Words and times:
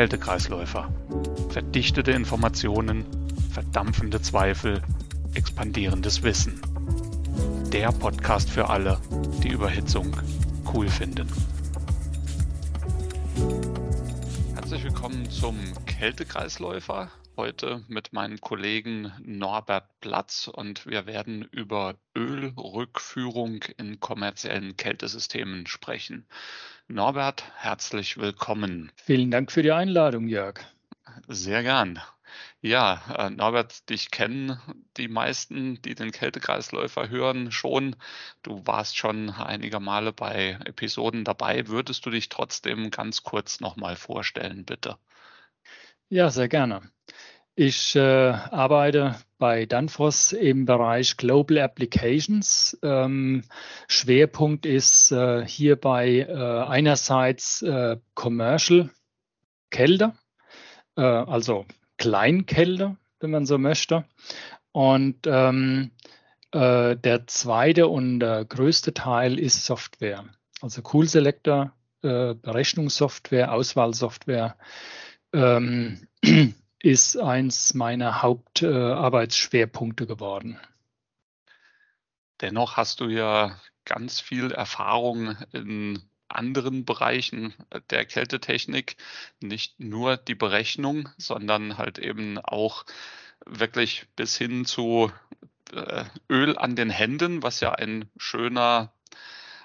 Kältekreisläufer. 0.00 0.90
Verdichtete 1.50 2.12
Informationen, 2.12 3.04
verdampfende 3.52 4.22
Zweifel, 4.22 4.80
expandierendes 5.34 6.22
Wissen. 6.22 6.58
Der 7.70 7.92
Podcast 7.92 8.48
für 8.48 8.70
alle, 8.70 8.98
die 9.42 9.50
Überhitzung 9.50 10.16
cool 10.72 10.88
finden. 10.88 11.28
Herzlich 14.54 14.84
willkommen 14.84 15.28
zum 15.30 15.58
Kältekreisläufer. 15.84 17.10
Heute 17.36 17.84
mit 17.88 18.14
meinem 18.14 18.40
Kollegen 18.40 19.12
Norbert 19.22 20.00
Platz 20.00 20.48
und 20.48 20.86
wir 20.86 21.04
werden 21.04 21.42
über 21.52 21.96
Ölrückführung 22.16 23.64
in 23.76 24.00
kommerziellen 24.00 24.78
Kältesystemen 24.78 25.66
sprechen. 25.66 26.26
Norbert, 26.90 27.44
herzlich 27.54 28.16
willkommen. 28.16 28.90
Vielen 28.96 29.30
Dank 29.30 29.52
für 29.52 29.62
die 29.62 29.70
Einladung, 29.70 30.26
Jörg. 30.26 30.58
Sehr 31.28 31.62
gern. 31.62 32.00
Ja, 32.62 33.00
äh, 33.16 33.30
Norbert, 33.30 33.88
dich 33.88 34.10
kennen 34.10 34.60
die 34.96 35.06
meisten, 35.06 35.80
die 35.82 35.94
den 35.94 36.10
Kältekreisläufer 36.10 37.08
hören, 37.08 37.52
schon. 37.52 37.94
Du 38.42 38.66
warst 38.66 38.96
schon 38.96 39.30
einige 39.30 39.78
Male 39.78 40.12
bei 40.12 40.58
Episoden 40.64 41.22
dabei. 41.22 41.68
Würdest 41.68 42.04
du 42.06 42.10
dich 42.10 42.28
trotzdem 42.28 42.90
ganz 42.90 43.22
kurz 43.22 43.60
nochmal 43.60 43.94
vorstellen, 43.94 44.64
bitte? 44.64 44.98
Ja, 46.08 46.28
sehr 46.30 46.48
gerne. 46.48 46.80
Ich 47.54 47.94
äh, 47.94 48.00
arbeite 48.00 49.14
bei 49.40 49.64
Danfoss 49.64 50.32
im 50.32 50.66
Bereich 50.66 51.16
Global 51.16 51.58
Applications. 51.58 52.78
Ähm, 52.82 53.42
Schwerpunkt 53.88 54.66
ist 54.66 55.10
äh, 55.10 55.44
hierbei 55.44 56.26
äh, 56.28 56.68
einerseits 56.68 57.62
äh, 57.62 57.96
Commercial 58.14 58.90
Kälte, 59.70 60.12
äh, 60.96 61.00
also 61.00 61.64
Kleinkälte, 61.96 62.98
wenn 63.18 63.30
man 63.30 63.46
so 63.46 63.56
möchte. 63.56 64.04
Und 64.72 65.26
ähm, 65.26 65.90
äh, 66.52 66.96
der 66.96 67.26
zweite 67.26 67.88
und 67.88 68.20
größte 68.20 68.92
Teil 68.92 69.38
ist 69.40 69.64
Software, 69.64 70.26
also 70.60 70.82
Cool 70.92 71.08
Selector, 71.08 71.72
Berechnungssoftware, 72.02 73.52
Auswahlsoftware. 73.52 74.56
Ähm, 75.34 76.06
ist 76.82 77.16
eins 77.16 77.74
meiner 77.74 78.22
Hauptarbeitsschwerpunkte 78.22 80.06
geworden. 80.06 80.58
Dennoch 82.40 82.76
hast 82.76 83.00
du 83.00 83.08
ja 83.08 83.60
ganz 83.84 84.20
viel 84.20 84.50
Erfahrung 84.50 85.36
in 85.52 86.02
anderen 86.28 86.84
Bereichen 86.84 87.54
der 87.90 88.06
Kältetechnik, 88.06 88.96
nicht 89.40 89.78
nur 89.78 90.16
die 90.16 90.34
Berechnung, 90.34 91.08
sondern 91.18 91.76
halt 91.76 91.98
eben 91.98 92.38
auch 92.38 92.86
wirklich 93.44 94.06
bis 94.16 94.36
hin 94.38 94.64
zu 94.64 95.12
äh, 95.72 96.04
Öl 96.30 96.56
an 96.56 96.76
den 96.76 96.90
Händen, 96.90 97.42
was 97.42 97.60
ja 97.60 97.72
ein 97.72 98.08
schöner 98.16 98.92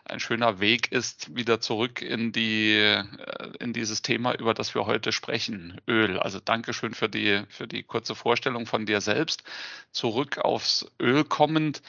ein 0.05 0.19
schöner 0.19 0.59
Weg 0.59 0.91
ist, 0.91 1.35
wieder 1.35 1.59
zurück 1.59 2.01
in 2.01 2.31
die, 2.31 2.73
äh, 2.73 3.03
in 3.59 3.73
dieses 3.73 4.01
Thema, 4.01 4.33
über 4.35 4.53
das 4.53 4.75
wir 4.75 4.85
heute 4.85 5.11
sprechen, 5.11 5.81
Öl. 5.87 6.19
Also 6.19 6.39
Dankeschön 6.39 6.93
für 6.93 7.09
die, 7.09 7.43
für 7.49 7.67
die 7.67 7.83
kurze 7.83 8.15
Vorstellung 8.15 8.65
von 8.65 8.85
dir 8.85 9.01
selbst. 9.01 9.43
Zurück 9.91 10.37
aufs 10.37 10.85
Öl 11.01 11.23
kommend. 11.23 11.81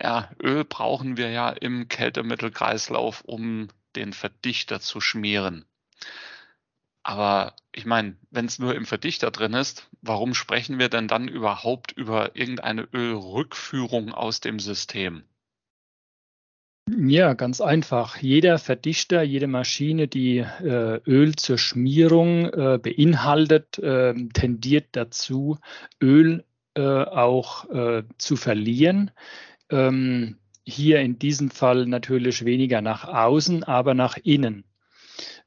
Ja, 0.00 0.30
Öl 0.42 0.64
brauchen 0.64 1.16
wir 1.16 1.30
ja 1.30 1.50
im 1.50 1.88
Kältemittelkreislauf, 1.88 3.22
um 3.22 3.68
den 3.96 4.12
Verdichter 4.12 4.80
zu 4.80 5.00
schmieren. 5.00 5.64
Aber 7.02 7.54
ich 7.72 7.84
meine, 7.84 8.16
wenn 8.30 8.46
es 8.46 8.58
nur 8.58 8.74
im 8.74 8.86
Verdichter 8.86 9.30
drin 9.30 9.52
ist, 9.52 9.88
warum 10.00 10.34
sprechen 10.34 10.78
wir 10.78 10.88
denn 10.88 11.06
dann 11.06 11.28
überhaupt 11.28 11.92
über 11.92 12.34
irgendeine 12.34 12.88
Ölrückführung 12.92 14.12
aus 14.12 14.40
dem 14.40 14.58
System? 14.58 15.22
Ja, 16.90 17.32
ganz 17.32 17.62
einfach. 17.62 18.18
Jeder 18.18 18.58
Verdichter, 18.58 19.22
jede 19.22 19.46
Maschine, 19.46 20.06
die 20.06 20.38
äh, 20.38 21.00
Öl 21.06 21.34
zur 21.34 21.56
Schmierung 21.56 22.46
äh, 22.52 22.78
beinhaltet, 22.78 23.78
äh, 23.78 24.14
tendiert 24.34 24.88
dazu, 24.92 25.58
Öl 26.02 26.44
äh, 26.74 26.82
auch 26.82 27.70
äh, 27.70 28.02
zu 28.18 28.36
verlieren. 28.36 29.10
Ähm, 29.70 30.36
hier 30.64 31.00
in 31.00 31.18
diesem 31.18 31.50
Fall 31.50 31.86
natürlich 31.86 32.44
weniger 32.44 32.82
nach 32.82 33.04
außen, 33.04 33.64
aber 33.64 33.94
nach 33.94 34.18
innen. 34.22 34.64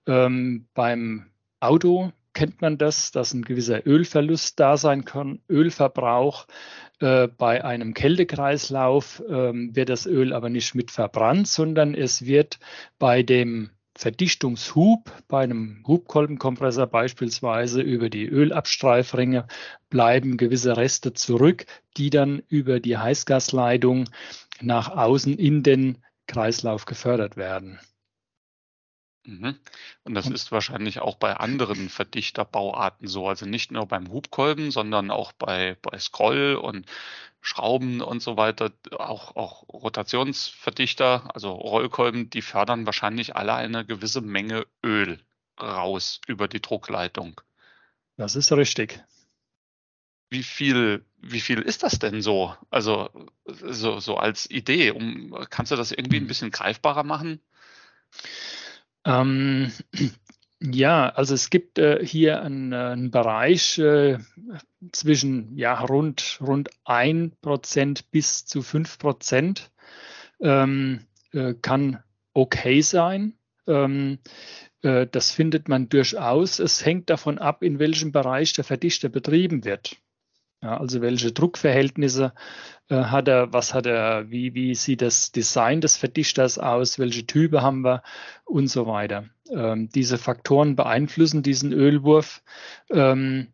Ähm, 0.07 0.67
beim 0.73 1.27
Auto 1.59 2.13
kennt 2.37 2.61
man 2.61 2.77
das, 2.77 3.09
dass 3.09 3.33
ein 3.33 3.41
gewisser 3.41 3.87
Ölverlust 3.87 4.59
da 4.59 4.77
sein 4.77 5.05
kann, 5.05 5.39
Ölverbrauch. 5.49 6.45
Äh, 6.99 7.29
bei 7.29 7.65
einem 7.65 7.95
Kältekreislauf 7.95 9.23
äh, 9.27 9.53
wird 9.53 9.89
das 9.89 10.05
Öl 10.05 10.33
aber 10.33 10.51
nicht 10.51 10.75
mit 10.75 10.91
verbrannt, 10.91 11.47
sondern 11.47 11.95
es 11.95 12.27
wird 12.27 12.59
bei 12.99 13.23
dem 13.23 13.71
Verdichtungshub, 13.95 15.11
bei 15.27 15.45
einem 15.45 15.83
Hubkolbenkompressor 15.87 16.85
beispielsweise 16.85 17.81
über 17.81 18.07
die 18.11 18.27
Ölabstreifringe 18.27 19.47
bleiben 19.89 20.37
gewisse 20.37 20.77
Reste 20.77 21.13
zurück, 21.13 21.65
die 21.97 22.11
dann 22.11 22.43
über 22.49 22.79
die 22.79 22.99
Heißgasleitung 22.99 24.09
nach 24.61 24.89
außen 24.95 25.39
in 25.39 25.63
den 25.63 25.97
Kreislauf 26.27 26.85
gefördert 26.85 27.35
werden. 27.35 27.79
Mhm. 29.27 29.59
Und 30.05 30.13
das 30.13 30.27
ist 30.27 30.53
wahrscheinlich 30.53 30.99
auch 30.99 31.15
bei 31.15 31.35
anderen 31.35 31.89
Verdichterbauarten 31.89 33.09
so. 33.09 33.27
Also 33.27 33.45
nicht 33.45 33.71
nur 33.73 33.85
beim 33.85 34.09
Hubkolben, 34.09 34.71
sondern 34.71 35.11
auch 35.11 35.33
bei, 35.33 35.75
bei 35.81 35.99
Scroll 35.99 36.55
und 36.55 36.85
Schrauben 37.41 37.99
und 37.99 38.21
so 38.21 38.37
weiter. 38.37 38.71
Auch, 38.91 39.35
auch 39.35 39.67
Rotationsverdichter, 39.67 41.35
also 41.35 41.51
Rollkolben, 41.51 42.29
die 42.29 42.41
fördern 42.41 42.85
wahrscheinlich 42.85 43.35
alle 43.35 43.53
eine 43.53 43.85
gewisse 43.85 44.21
Menge 44.21 44.65
Öl 44.81 45.19
raus 45.59 46.21
über 46.27 46.47
die 46.47 46.61
Druckleitung. 46.61 47.41
Das 48.15 48.37
ist 48.37 48.53
richtig. 48.53 49.03
Wie 50.29 50.43
viel, 50.43 51.05
wie 51.17 51.41
viel 51.41 51.61
ist 51.61 51.83
das 51.83 51.99
denn 51.99 52.21
so? 52.21 52.55
Also 52.69 53.09
so, 53.45 53.99
so 53.99 54.15
als 54.15 54.49
Idee. 54.49 54.91
Um, 54.91 55.35
kannst 55.49 55.73
du 55.73 55.75
das 55.75 55.91
irgendwie 55.91 56.17
ein 56.17 56.21
hm. 56.21 56.27
bisschen 56.27 56.51
greifbarer 56.51 57.03
machen? 57.03 57.41
Ähm, 59.07 59.71
ja, 60.59 61.09
also 61.09 61.33
es 61.33 61.49
gibt 61.49 61.79
äh, 61.79 62.05
hier 62.05 62.41
einen, 62.41 62.73
äh, 62.73 62.75
einen 62.75 63.09
Bereich 63.09 63.79
äh, 63.79 64.17
zwischen 64.91 65.57
ja, 65.57 65.79
rund, 65.79 66.39
rund 66.41 66.69
1% 66.85 68.03
bis 68.11 68.45
zu 68.45 68.59
5% 68.59 69.61
ähm, 70.41 70.99
äh, 71.31 71.53
kann 71.61 72.03
okay 72.33 72.81
sein. 72.81 73.33
Ähm, 73.65 74.19
äh, 74.81 75.07
das 75.07 75.31
findet 75.31 75.69
man 75.69 75.89
durchaus. 75.89 76.59
Es 76.59 76.85
hängt 76.85 77.09
davon 77.09 77.39
ab, 77.39 77.63
in 77.63 77.79
welchem 77.79 78.11
Bereich 78.11 78.53
der 78.53 78.65
Verdichter 78.65 79.09
betrieben 79.09 79.63
wird. 79.63 79.97
Ja, 80.61 80.77
also 80.77 81.01
welche 81.01 81.31
Druckverhältnisse 81.31 82.33
äh, 82.89 82.95
hat 82.95 83.27
er, 83.27 83.53
was 83.53 83.73
hat 83.75 83.85
er, 83.85 84.31
wie, 84.31 84.55
wie 84.55 84.73
sieht 84.73 85.03
das 85.03 85.31
Design 85.31 85.81
des 85.81 85.97
Verdichters 85.97 86.57
aus, 86.57 86.97
welche 86.97 87.27
Typen 87.27 87.61
haben 87.61 87.81
wir 87.81 88.01
und 88.43 88.67
so 88.67 88.87
weiter. 88.87 89.25
Ähm, 89.51 89.89
diese 89.89 90.17
Faktoren 90.17 90.75
beeinflussen 90.75 91.43
diesen 91.43 91.73
Ölwurf. 91.73 92.41
Ähm, 92.89 93.49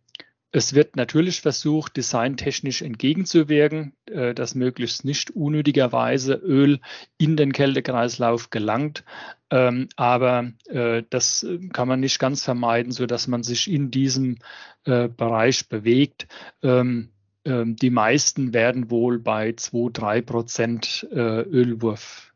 es 0.55 0.75
wird 0.75 0.95
natürlich 0.95 1.41
versucht, 1.41 1.97
designtechnisch 1.97 2.83
entgegenzuwirken, 2.83 3.93
äh, 4.05 4.35
dass 4.35 4.53
möglichst 4.53 5.03
nicht 5.03 5.31
unnötigerweise 5.31 6.35
Öl 6.35 6.79
in 7.17 7.35
den 7.35 7.51
Kältekreislauf 7.51 8.51
gelangt. 8.51 9.03
Ähm, 9.49 9.89
aber 9.95 10.51
äh, 10.69 11.01
das 11.09 11.45
kann 11.73 11.87
man 11.87 12.01
nicht 12.01 12.19
ganz 12.19 12.43
vermeiden, 12.43 12.91
so 12.91 13.07
dass 13.07 13.27
man 13.27 13.41
sich 13.41 13.69
in 13.69 13.89
diesem 13.89 14.37
äh, 14.85 15.07
Bereich 15.07 15.69
bewegt. 15.69 16.27
Ähm, 16.61 17.09
ähm, 17.45 17.75
die 17.75 17.89
meisten 17.89 18.53
werden 18.53 18.91
wohl 18.91 19.17
bei 19.17 19.53
2, 19.53 19.89
3 19.91 20.21
Prozent 20.21 21.07
Ölwurf 21.11 22.31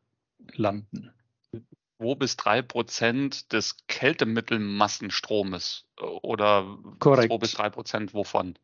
landen. 0.55 1.11
2 1.97 2.15
bis 2.15 2.37
3 2.37 2.61
Prozent 2.61 3.51
des 3.53 3.77
Kältemittelmassenstromes 3.87 5.85
äh, 5.99 6.03
oder 6.03 6.77
Korrekt. 6.99 7.29
2 7.29 7.37
bis 7.37 7.51
3 7.53 7.69
Prozent 7.69 8.13
wovon? 8.13 8.57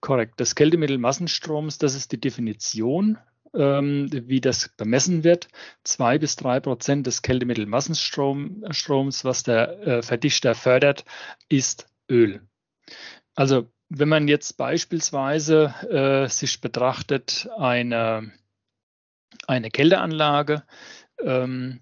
Korrekt. 0.00 0.40
Das 0.40 0.54
Kältemittelmassenstroms, 0.54 1.78
das 1.78 1.94
ist 1.94 2.12
die 2.12 2.20
Definition, 2.20 3.18
ähm, 3.54 4.08
wie 4.12 4.40
das 4.40 4.70
bemessen 4.76 5.24
wird. 5.24 5.48
2 5.84 6.18
bis 6.18 6.36
3 6.36 6.60
Prozent 6.60 7.06
des 7.06 7.22
Kältemittelmassenstroms, 7.22 9.24
was 9.24 9.42
der 9.42 9.86
äh, 9.86 10.02
Verdichter 10.02 10.54
fördert, 10.54 11.04
ist 11.48 11.88
Öl. 12.08 12.46
Also 13.34 13.70
wenn 13.88 14.08
man 14.08 14.28
jetzt 14.28 14.56
beispielsweise 14.56 15.74
äh, 15.90 16.28
sich 16.28 16.60
betrachtet 16.60 17.48
eine, 17.56 18.32
eine 19.46 19.70
Kälteanlage, 19.70 20.64
ähm, 21.20 21.80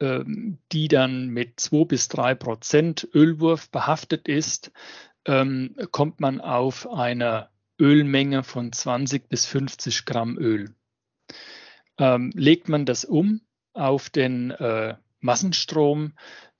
die 0.00 0.88
dann 0.88 1.28
mit 1.28 1.60
2 1.60 1.84
bis 1.84 2.08
3 2.08 2.34
Prozent 2.34 3.08
Ölwurf 3.14 3.70
behaftet 3.70 4.28
ist, 4.28 4.72
ähm, 5.26 5.76
kommt 5.90 6.20
man 6.20 6.40
auf 6.40 6.90
eine 6.90 7.48
Ölmenge 7.78 8.42
von 8.42 8.72
20 8.72 9.28
bis 9.28 9.46
50 9.46 10.04
Gramm 10.04 10.38
Öl. 10.38 10.74
Ähm, 11.98 12.32
legt 12.34 12.68
man 12.68 12.86
das 12.86 13.04
um 13.04 13.42
auf 13.72 14.10
den 14.10 14.50
äh, 14.50 14.96
Massenstrom, 15.20 16.14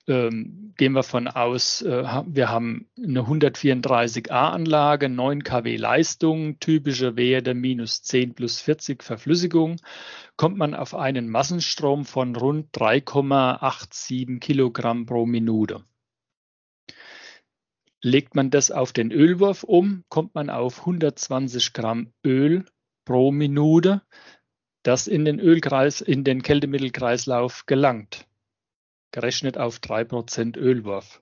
ähm, 0.07 0.73
gehen 0.77 0.93
wir 0.93 1.03
von 1.03 1.27
aus, 1.27 1.81
äh, 1.81 2.03
wir 2.25 2.49
haben 2.49 2.89
eine 2.97 3.21
134a-Anlage, 3.21 5.09
9 5.09 5.43
kW 5.43 5.75
Leistung, 5.75 6.59
typische 6.59 7.15
Werte 7.15 7.53
minus 7.53 8.01
10 8.03 8.33
plus 8.33 8.61
40 8.61 9.03
Verflüssigung, 9.03 9.77
kommt 10.37 10.57
man 10.57 10.73
auf 10.73 10.95
einen 10.95 11.29
Massenstrom 11.29 12.05
von 12.05 12.35
rund 12.35 12.75
3,87 12.75 14.39
Kilogramm 14.39 15.05
pro 15.05 15.25
Minute. 15.25 15.83
Legt 18.01 18.33
man 18.33 18.49
das 18.49 18.71
auf 18.71 18.93
den 18.93 19.11
Ölwurf 19.11 19.63
um, 19.63 20.03
kommt 20.09 20.33
man 20.33 20.49
auf 20.49 20.79
120 20.79 21.73
Gramm 21.73 22.11
Öl 22.25 22.65
pro 23.05 23.31
Minute, 23.31 24.01
das 24.81 25.05
in 25.05 25.25
den 25.25 25.39
Ölkreis, 25.39 26.01
in 26.01 26.23
den 26.23 26.41
Kältemittelkreislauf 26.41 27.67
gelangt 27.67 28.25
gerechnet 29.11 29.57
auf 29.57 29.79
3% 29.79 30.57
Ölwurf. 30.57 31.21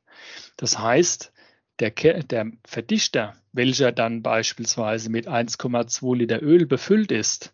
Das 0.57 0.79
heißt, 0.79 1.31
der, 1.79 1.91
der, 1.91 2.51
Verdichter, 2.65 3.35
welcher 3.51 3.91
dann 3.91 4.21
beispielsweise 4.21 5.09
mit 5.09 5.27
1,2 5.27 6.15
Liter 6.15 6.41
Öl 6.41 6.65
befüllt 6.65 7.11
ist, 7.11 7.53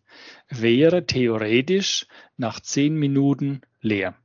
wäre 0.49 1.05
theoretisch 1.05 2.07
nach 2.37 2.59
10 2.59 2.95
Minuten 2.95 3.61
leer. 3.81 4.15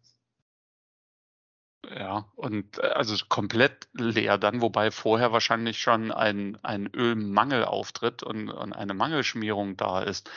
Ja, 1.89 2.31
und 2.37 2.79
äh, 2.79 2.83
also 2.89 3.17
komplett 3.29 3.89
leer 3.95 4.39
dann, 4.39 4.61
wobei 4.61 4.91
vorher 4.91 5.33
wahrscheinlich 5.33 5.81
schon 5.81 6.13
ein, 6.13 6.59
ein 6.63 6.89
Ölmangel 6.95 7.65
auftritt 7.65 8.23
und, 8.23 8.51
und 8.51 8.73
eine 8.73 8.95
Mangelschmierung 8.95 9.77
da 9.77 10.03
ist 10.03 10.31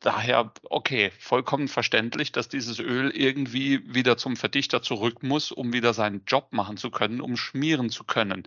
daher, 0.00 0.52
okay, 0.64 1.10
vollkommen 1.18 1.68
verständlich, 1.68 2.32
dass 2.32 2.48
dieses 2.48 2.78
Öl 2.78 3.10
irgendwie 3.10 3.94
wieder 3.94 4.16
zum 4.16 4.36
Verdichter 4.36 4.82
zurück 4.82 5.22
muss, 5.22 5.52
um 5.52 5.72
wieder 5.72 5.94
seinen 5.94 6.24
Job 6.26 6.48
machen 6.52 6.76
zu 6.76 6.90
können, 6.90 7.20
um 7.20 7.36
schmieren 7.36 7.90
zu 7.90 8.04
können. 8.04 8.46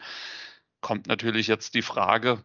Kommt 0.81 1.07
natürlich 1.07 1.48
jetzt 1.48 1.74
die 1.74 1.81
Frage, 1.81 2.44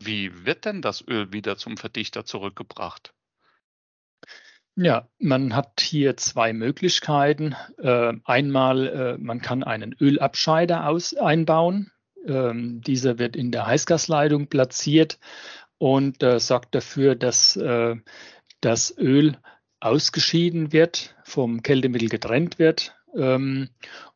wie 0.00 0.44
wird 0.44 0.64
denn 0.64 0.82
das 0.82 1.06
Öl 1.06 1.32
wieder 1.32 1.56
zum 1.56 1.76
Verdichter 1.76 2.24
zurückgebracht? 2.24 3.12
Ja, 4.76 5.08
man 5.18 5.56
hat 5.56 5.80
hier 5.80 6.16
zwei 6.16 6.52
Möglichkeiten. 6.52 7.56
Äh, 7.78 8.12
einmal, 8.24 8.86
äh, 8.86 9.18
man 9.18 9.40
kann 9.40 9.64
einen 9.64 9.92
Ölabscheider 10.00 10.88
aus, 10.88 11.14
einbauen. 11.14 11.90
Ähm, 12.24 12.80
dieser 12.82 13.18
wird 13.18 13.34
in 13.34 13.50
der 13.50 13.66
Heißgasleitung 13.66 14.46
platziert 14.46 15.18
und 15.78 16.22
äh, 16.22 16.40
sorgt 16.40 16.74
dafür, 16.74 17.14
dass 17.14 17.56
äh, 17.56 17.96
das 18.60 18.96
Öl 18.98 19.38
ausgeschieden 19.80 20.72
wird, 20.72 21.14
vom 21.24 21.62
Kältemittel 21.62 22.08
getrennt 22.08 22.58
wird. 22.58 22.94
Ähm, 23.16 23.70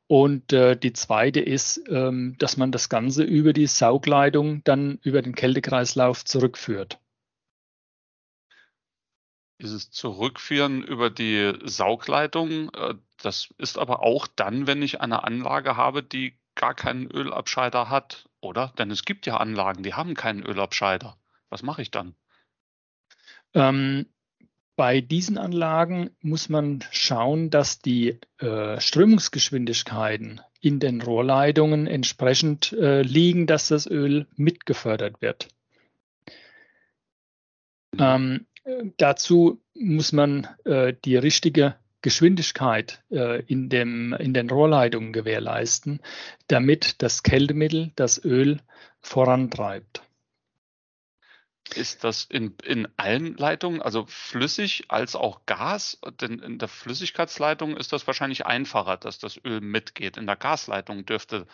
und 0.09 0.53
äh, 0.53 0.77
die 0.77 0.93
zweite 0.93 1.41
ist, 1.41 1.81
ähm, 1.89 2.37
dass 2.39 2.57
man 2.57 2.73
das 2.73 2.89
Ganze 2.89 3.23
über 3.23 3.53
die 3.53 3.67
Saugleitung 3.67 4.63
dann 4.65 4.99
über 5.03 5.23
den 5.23 5.35
Kältekreislauf 5.35 6.25
zurückführt. 6.25 6.99
Dieses 9.61 9.91
Zurückführen 9.91 10.83
über 10.83 11.09
die 11.09 11.55
Saugleitung, 11.65 12.75
äh, 12.75 12.95
das 13.23 13.55
ist 13.59 13.79
aber 13.79 14.03
auch 14.03 14.27
dann, 14.27 14.67
wenn 14.67 14.83
ich 14.83 15.01
eine 15.01 15.25
Anlage 15.25 15.77
habe, 15.77 16.03
die 16.03 16.37
gar 16.57 16.75
keinen 16.75 17.11
Ölabscheider 17.11 17.89
hat, 17.89 18.29
oder? 18.41 18.75
Denn 18.77 18.91
es 18.91 19.05
gibt 19.05 19.25
ja 19.25 19.37
Anlagen, 19.37 19.83
die 19.83 19.95
haben 19.95 20.15
keinen 20.15 20.43
Ölabscheider. 20.43 21.17
Was 21.53 21.63
mache 21.63 21.83
ich 21.83 21.91
dann? 21.91 22.15
Ähm, 23.53 24.07
bei 24.75 25.03
diesen 25.03 25.37
Anlagen 25.37 26.11
muss 26.23 26.49
man 26.49 26.83
schauen, 26.91 27.51
dass 27.51 27.79
die 27.79 28.19
äh, 28.39 28.81
Strömungsgeschwindigkeiten 28.81 30.41
in 30.63 30.81
den 30.81 31.03
Rohrleitungen 31.03 31.87
entsprechend 31.87 32.73
äh, 32.73 33.03
liegen, 33.03 33.47
dass 33.47 33.69
das 33.69 33.87
Öl 33.87 34.27
mitgefördert 34.35 35.21
wird. 35.21 35.49
Ähm, 37.99 38.47
dazu 38.97 39.61
muss 39.75 40.13
man 40.13 40.49
äh, 40.65 40.95
die 41.05 41.17
richtige 41.17 41.77
Geschwindigkeit 42.01 43.05
äh, 43.11 43.43
in, 43.43 43.69
dem, 43.69 44.15
in 44.15 44.33
den 44.33 44.49
Rohrleitungen 44.49 45.13
gewährleisten, 45.13 46.01
damit 46.49 47.03
das 47.03 47.23
Kältemittel 47.23 47.93
das 47.95 48.25
Öl 48.25 48.61
vorantreibt. 49.01 50.03
Ist 51.77 52.05
das 52.05 52.25
in, 52.25 52.55
in 52.65 52.89
allen 52.97 53.37
Leitungen, 53.37 53.83
also 53.83 54.05
flüssig 54.07 54.85
als 54.89 55.17
auch 55.17 55.47
Gas? 55.47 55.99
Denn 56.21 56.39
in 56.39 56.59
der 56.59 56.69
Flüssigkeitsleitung 56.69 57.77
ist 57.77 57.93
das 57.93 58.07
wahrscheinlich 58.07 58.47
einfacher, 58.47 58.97
dass 58.97 59.19
das 59.19 59.41
Öl 59.45 59.61
mitgeht. 59.61 60.17
In 60.17 60.27
der 60.27 60.37
Gasleitung 60.37 61.07
dürfte 61.07 61.47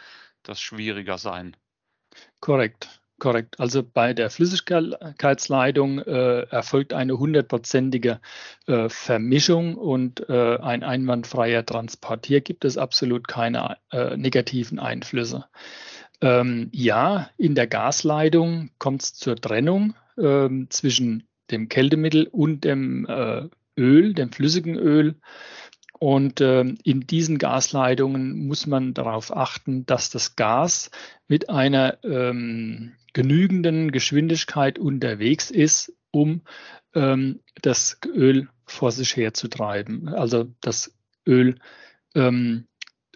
das 0.43 0.61
schwieriger 0.61 1.19
sein. 1.19 1.57
Korrekt, 2.41 3.01
korrekt. 3.19 3.61
Also 3.61 3.83
bei 3.83 4.15
der 4.15 4.31
Flüssigkeitsleitung 4.31 6.01
äh, 6.01 6.43
erfolgt 6.43 6.93
eine 6.93 7.19
hundertprozentige 7.19 8.21
äh, 8.67 8.89
Vermischung 8.89 9.75
und 9.75 10.29
äh, 10.29 10.59
ein 10.59 10.83
einwandfreier 10.83 11.65
Transport. 11.65 12.27
Hier 12.27 12.41
gibt 12.41 12.65
es 12.65 12.79
absolut 12.79 13.29
keine 13.29 13.77
äh, 13.93 14.17
negativen 14.17 14.79
Einflüsse. 14.79 15.47
Ähm, 16.21 16.69
ja, 16.73 17.31
in 17.37 17.55
der 17.55 17.69
Gasleitung 17.69 18.71
kommt 18.79 19.03
es 19.03 19.15
zur 19.15 19.37
Trennung 19.37 19.95
ähm, 20.19 20.67
zwischen 20.71 21.29
dem 21.51 21.69
Kältemittel 21.69 22.27
und 22.27 22.65
dem 22.65 23.07
äh, 23.07 23.49
Öl, 23.77 24.15
dem 24.15 24.33
flüssigen 24.33 24.77
Öl. 24.77 25.17
Und 25.99 26.41
äh, 26.41 26.61
in 26.61 27.01
diesen 27.07 27.39
Gasleitungen 27.39 28.47
muss 28.47 28.67
man 28.67 28.95
darauf 28.95 29.35
achten, 29.35 29.85
dass 29.87 30.11
das 30.11 30.37
Gas 30.37 30.91
mit 31.27 31.51
einer 31.51 31.99
ähm, 32.05 32.93
genügenden 33.13 33.91
Geschwindigkeit 33.91 34.79
unterwegs 34.79 35.51
ist, 35.51 35.93
um 36.13 36.43
ähm, 36.95 37.41
das 37.63 37.99
Öl 38.07 38.49
vor 38.65 38.93
sich 38.93 39.17
herzutreiben. 39.17 40.09
Also 40.09 40.53
das 40.61 40.95
Öl 41.27 41.59
ähm, 42.15 42.69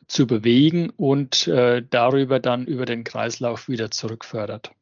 zu 0.08 0.26
bewegen 0.26 0.90
und 0.90 1.46
äh, 1.46 1.82
darüber 1.88 2.40
dann 2.40 2.66
über 2.66 2.84
den 2.84 3.04
Kreislauf 3.04 3.68
wieder 3.68 3.90
zurückfördert. 3.90 4.72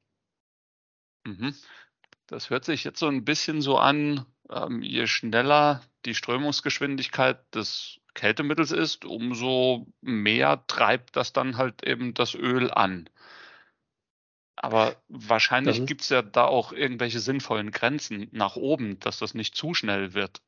Mhm. 1.26 1.54
Das 2.30 2.48
hört 2.48 2.64
sich 2.64 2.84
jetzt 2.84 3.00
so 3.00 3.08
ein 3.08 3.24
bisschen 3.24 3.60
so 3.60 3.76
an, 3.76 4.24
ähm, 4.50 4.82
je 4.82 5.08
schneller 5.08 5.82
die 6.04 6.14
Strömungsgeschwindigkeit 6.14 7.38
des 7.52 7.98
Kältemittels 8.14 8.70
ist, 8.70 9.04
umso 9.04 9.88
mehr 10.00 10.64
treibt 10.68 11.16
das 11.16 11.32
dann 11.32 11.56
halt 11.56 11.84
eben 11.84 12.14
das 12.14 12.36
Öl 12.36 12.70
an. 12.70 13.10
Aber 14.54 14.94
wahrscheinlich 15.08 15.86
gibt 15.86 16.02
es 16.02 16.08
ja 16.10 16.22
da 16.22 16.44
auch 16.44 16.72
irgendwelche 16.72 17.18
sinnvollen 17.18 17.72
Grenzen 17.72 18.28
nach 18.30 18.54
oben, 18.54 19.00
dass 19.00 19.18
das 19.18 19.34
nicht 19.34 19.56
zu 19.56 19.74
schnell 19.74 20.14
wird. 20.14 20.40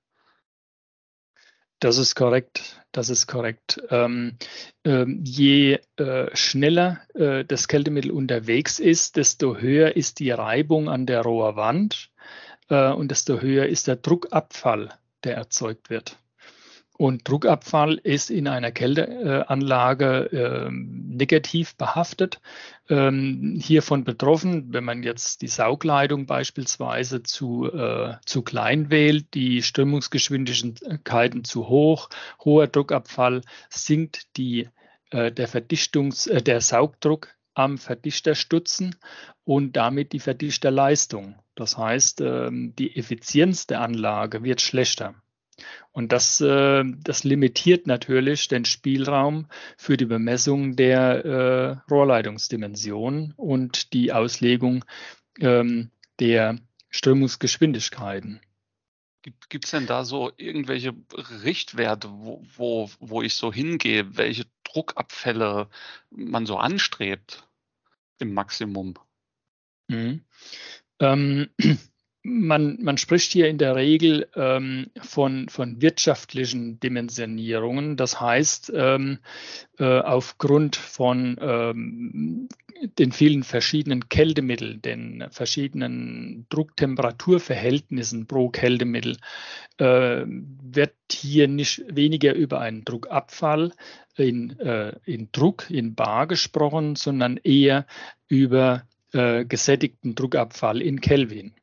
Das 1.83 1.99
ist 1.99 2.15
korrekt. 2.15 2.81
Das 2.93 3.11
ist 3.11 3.27
korrekt. 3.27 3.83
Ähm, 3.91 4.37
ähm, 4.85 5.25
je 5.25 5.81
äh, 5.97 6.27
schneller 6.33 7.01
äh, 7.15 7.45
das 7.45 7.67
Kältemittel 7.67 8.13
unterwegs 8.13 8.79
ist, 8.79 9.17
desto 9.17 9.57
höher 9.57 9.97
ist 9.97 10.21
die 10.21 10.31
Reibung 10.31 10.89
an 10.89 11.07
der 11.07 11.23
Rohrwand 11.23 12.13
äh, 12.69 12.93
und 12.93 13.11
desto 13.11 13.41
höher 13.41 13.67
ist 13.67 13.89
der 13.89 13.97
Druckabfall, 13.97 14.91
der 15.25 15.35
erzeugt 15.35 15.91
wird. 15.91 16.19
Und 17.03 17.29
Druckabfall 17.29 17.95
ist 17.95 18.31
in 18.31 18.47
einer 18.47 18.71
Kälteanlage 18.71 20.31
äh, 20.31 20.71
negativ 20.71 21.75
behaftet. 21.75 22.41
Ähm, 22.89 23.59
hiervon 23.61 24.05
betroffen, 24.05 24.73
wenn 24.73 24.85
man 24.85 25.03
jetzt 25.03 25.43
die 25.43 25.49
Saugleitung 25.49 26.27
beispielsweise 26.27 27.25
zu, 27.25 27.69
äh, 27.73 28.15
zu 28.25 28.43
klein 28.43 28.93
wählt, 28.93 29.35
die 29.35 29.65
Strömungsgeschwindigkeiten 29.65 31.43
zu 31.43 31.67
hoch, 31.67 32.09
hoher 32.45 32.69
Druckabfall, 32.69 33.41
sinkt 33.69 34.37
die, 34.37 34.69
äh, 35.11 35.33
der, 35.33 35.49
Verdichtungs-, 35.49 36.31
äh, 36.31 36.41
der 36.41 36.61
Saugdruck 36.61 37.31
am 37.53 37.79
Verdichterstutzen 37.79 38.95
und 39.43 39.73
damit 39.73 40.13
die 40.13 40.21
Verdichterleistung. 40.21 41.35
Das 41.57 41.77
heißt, 41.77 42.21
ähm, 42.21 42.75
die 42.79 42.97
Effizienz 42.97 43.67
der 43.67 43.81
Anlage 43.81 44.45
wird 44.45 44.61
schlechter. 44.61 45.17
Und 45.93 46.13
das, 46.13 46.41
äh, 46.41 46.85
das 46.85 47.25
limitiert 47.25 47.87
natürlich 47.87 48.49
den 48.49 48.65
Spielraum 48.65 49.49
für 49.77 49.97
die 49.97 50.07
Bemessung 50.07 50.77
der 50.77 51.25
äh, 51.25 51.93
Rohrleitungsdimension 51.93 53.35
und 53.37 53.93
die 53.93 54.13
Auslegung 54.13 54.85
ähm, 55.39 55.91
der 56.19 56.59
Strömungsgeschwindigkeiten. 56.89 58.41
Gibt 59.49 59.67
es 59.67 59.71
denn 59.71 59.87
da 59.87 60.05
so 60.05 60.33
irgendwelche 60.37 60.95
Richtwerte, 61.45 62.09
wo, 62.11 62.43
wo, 62.57 62.91
wo 62.99 63.23
ich 63.23 63.35
so 63.35 63.53
hingehe, 63.53 64.17
welche 64.17 64.47
Druckabfälle 64.65 65.69
man 66.11 66.45
so 66.45 66.57
anstrebt 66.57 67.47
im 68.19 68.35
Maximum? 68.35 68.95
Mhm. 69.87 70.25
Ähm, 70.99 71.51
man, 72.23 72.79
man 72.81 72.99
spricht 72.99 73.33
hier 73.33 73.49
in 73.49 73.59
der 73.59 73.75
Regel 73.75 74.29
ähm, 74.37 74.91
von, 75.01 75.49
von 75.49 75.83
wirtschaftlichen 75.83 76.79
Dimensionierungen. 76.79 77.97
Das 77.97 78.21
heißt, 78.21 78.73
ähm, 78.75 79.19
äh, 79.79 79.99
aufgrund 80.01 80.77
von 80.77 81.37
ähm, 81.41 82.49
den 82.99 83.13
vielen 83.13 83.43
verschiedenen 83.43 84.09
Kältemitteln, 84.09 84.83
den 84.83 85.25
verschiedenen 85.31 86.47
Drucktemperaturverhältnissen 86.49 88.27
pro 88.27 88.51
Kältemittel, 88.51 89.17
äh, 89.79 90.25
wird 90.27 90.95
hier 91.11 91.49
nicht 91.49 91.85
weniger 91.89 92.35
über 92.35 92.61
einen 92.61 92.85
Druckabfall 92.85 93.73
in, 94.17 94.59
äh, 94.61 94.95
in 95.05 95.29
Druck, 95.33 95.71
in 95.71 95.95
Bar 95.95 96.27
gesprochen, 96.27 96.97
sondern 96.97 97.37
eher 97.39 97.87
über 98.29 98.87
äh, 99.13 99.45
gesättigten 99.45 100.15
Druckabfall 100.15 100.81
in 100.81 101.01
Kelvin. 101.01 101.55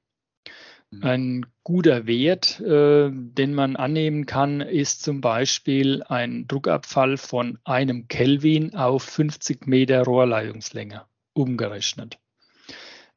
Mhm. 0.91 1.03
Ein 1.03 1.45
guter 1.63 2.07
Wert, 2.07 2.59
äh, 2.61 3.11
den 3.11 3.53
man 3.53 3.75
annehmen 3.75 4.25
kann, 4.25 4.61
ist 4.61 5.03
zum 5.03 5.21
Beispiel 5.21 6.03
ein 6.03 6.47
Druckabfall 6.47 7.17
von 7.17 7.59
einem 7.63 8.07
Kelvin 8.07 8.75
auf 8.75 9.03
50 9.03 9.67
Meter 9.67 10.03
Rohrleitungslänge 10.03 11.03
umgerechnet. 11.33 12.17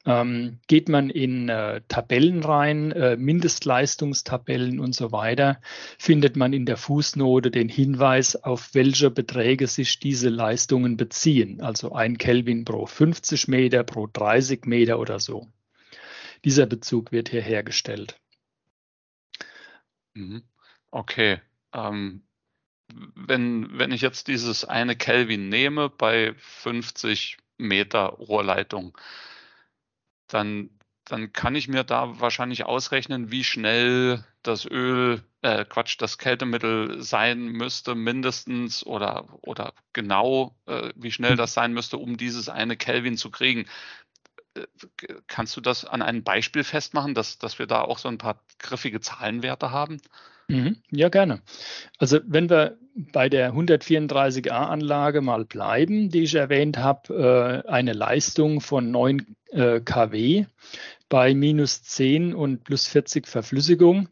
Ähm, 0.04 0.58
geht 0.66 0.88
man 0.88 1.10
in 1.10 1.48
äh, 1.48 1.80
Tabellen 1.86 2.42
rein, 2.42 2.90
äh, 2.90 3.16
Mindestleistungstabellen 3.16 4.80
und 4.80 4.94
so 4.96 5.12
weiter, 5.12 5.60
findet 5.96 6.36
man 6.36 6.52
in 6.52 6.66
der 6.66 6.76
Fußnote 6.76 7.52
den 7.52 7.68
Hinweis, 7.68 8.34
auf 8.34 8.74
welche 8.74 9.10
Beträge 9.10 9.68
sich 9.68 10.00
diese 10.00 10.28
Leistungen 10.28 10.96
beziehen. 10.96 11.60
Also 11.60 11.92
ein 11.92 12.18
Kelvin 12.18 12.64
pro 12.64 12.84
50 12.86 13.46
Meter, 13.46 13.84
pro 13.84 14.08
30 14.12 14.66
Meter 14.66 14.98
oder 14.98 15.20
so. 15.20 15.46
Dieser 16.44 16.66
Bezug 16.66 17.12
wird 17.12 17.28
hier 17.28 17.42
hergestellt. 17.42 18.20
Mhm. 20.14 20.42
Okay. 20.90 21.40
Ähm, 21.72 22.22
wenn, 23.14 23.78
wenn 23.78 23.92
ich 23.92 24.02
jetzt 24.02 24.28
dieses 24.28 24.64
eine 24.64 24.96
Kelvin 24.96 25.48
nehme 25.48 25.88
bei 25.88 26.34
50 26.36 27.38
Meter 27.58 28.04
Rohrleitung, 28.04 28.96
dann, 30.26 30.70
dann 31.04 31.32
kann 31.32 31.54
ich 31.54 31.68
mir 31.68 31.84
da 31.84 32.20
wahrscheinlich 32.20 32.64
ausrechnen, 32.64 33.30
wie 33.30 33.44
schnell 33.44 34.24
das 34.42 34.66
Öl, 34.66 35.22
äh, 35.42 35.64
Quatsch, 35.64 35.96
das 35.98 36.18
Kältemittel 36.18 37.02
sein 37.02 37.46
müsste, 37.46 37.94
mindestens 37.94 38.84
oder, 38.84 39.26
oder 39.42 39.72
genau, 39.92 40.56
äh, 40.66 40.90
wie 40.96 41.12
schnell 41.12 41.36
das 41.36 41.54
sein 41.54 41.72
müsste, 41.72 41.98
um 41.98 42.16
dieses 42.16 42.48
eine 42.48 42.76
Kelvin 42.76 43.16
zu 43.16 43.30
kriegen. 43.30 43.66
Äh, 44.54 44.66
kannst 45.26 45.56
du 45.56 45.60
das 45.60 45.84
an 45.84 46.02
einem 46.02 46.22
Beispiel 46.22 46.64
festmachen, 46.64 47.14
dass, 47.14 47.38
dass 47.38 47.58
wir 47.58 47.66
da 47.66 47.82
auch 47.82 47.98
so 47.98 48.08
ein 48.08 48.18
paar 48.18 48.42
griffige 48.58 49.00
Zahlenwerte 49.00 49.70
haben? 49.70 49.98
Mhm. 50.48 50.76
Ja, 50.90 51.08
gerne. 51.08 51.42
Also 51.98 52.20
wenn 52.24 52.50
wir 52.50 52.78
bei 52.94 53.28
der 53.28 53.54
134a-Anlage 53.54 55.22
mal 55.22 55.44
bleiben, 55.44 56.10
die 56.10 56.22
ich 56.24 56.34
erwähnt 56.34 56.78
habe, 56.78 57.64
äh, 57.66 57.68
eine 57.68 57.92
Leistung 57.92 58.60
von 58.60 58.90
9 58.90 59.34
äh, 59.50 59.80
kW 59.80 60.46
bei 61.08 61.34
minus 61.34 61.82
10 61.84 62.34
und 62.34 62.64
plus 62.64 62.86
40 62.88 63.26
Verflüssigung, 63.26 64.08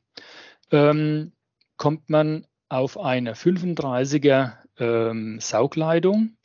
ähm, 0.71 1.33
kommt 1.77 2.09
man 2.09 2.47
auf 2.69 2.99
eine 2.99 3.35
35er 3.35 4.53
ähm, 4.79 5.41
Saugleitung 5.41 6.37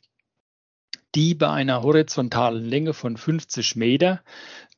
die 1.16 1.34
bei 1.34 1.50
einer 1.50 1.82
horizontalen 1.82 2.64
Länge 2.64 2.92
von 2.92 3.16
50 3.16 3.74
Meter 3.74 4.22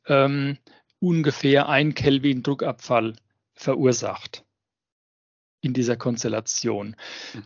ähm, 0.07 0.57
ungefähr 1.01 1.69
ein 1.69 1.95
Kelvin 1.95 2.43
Druckabfall 2.43 3.17
verursacht 3.55 4.45
in 5.61 5.75
dieser 5.75 5.97
Konstellation. 5.97 6.95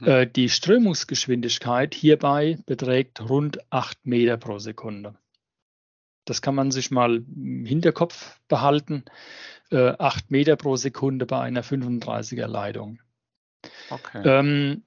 Mhm. 0.01 0.07
Äh, 0.07 0.27
die 0.27 0.51
Strömungsgeschwindigkeit 0.51 1.95
hierbei 1.95 2.59
beträgt 2.67 3.27
rund 3.29 3.59
8 3.71 4.07
Meter 4.07 4.37
pro 4.37 4.59
Sekunde. 4.59 5.15
Das 6.27 6.43
kann 6.43 6.55
man 6.55 6.71
sich 6.71 6.91
mal 6.91 7.17
im 7.17 7.65
Hinterkopf 7.65 8.39
behalten. 8.47 9.05
Äh, 9.71 9.95
8 9.99 10.31
Meter 10.31 10.57
pro 10.57 10.77
Sekunde 10.77 11.25
bei 11.25 11.41
einer 11.41 11.65
35er 11.65 12.47
Leitung. 12.47 13.01
Okay. 13.89 14.23
Ähm, 14.25 14.85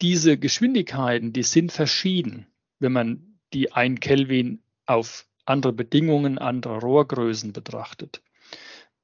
diese 0.00 0.38
Geschwindigkeiten, 0.38 1.32
die 1.32 1.42
sind 1.42 1.70
verschieden, 1.70 2.46
wenn 2.78 2.92
man 2.92 3.33
die 3.54 3.72
ein 3.72 4.00
Kelvin 4.00 4.62
auf 4.86 5.26
andere 5.46 5.72
Bedingungen, 5.72 6.38
andere 6.38 6.78
Rohrgrößen 6.80 7.52
betrachtet. 7.52 8.22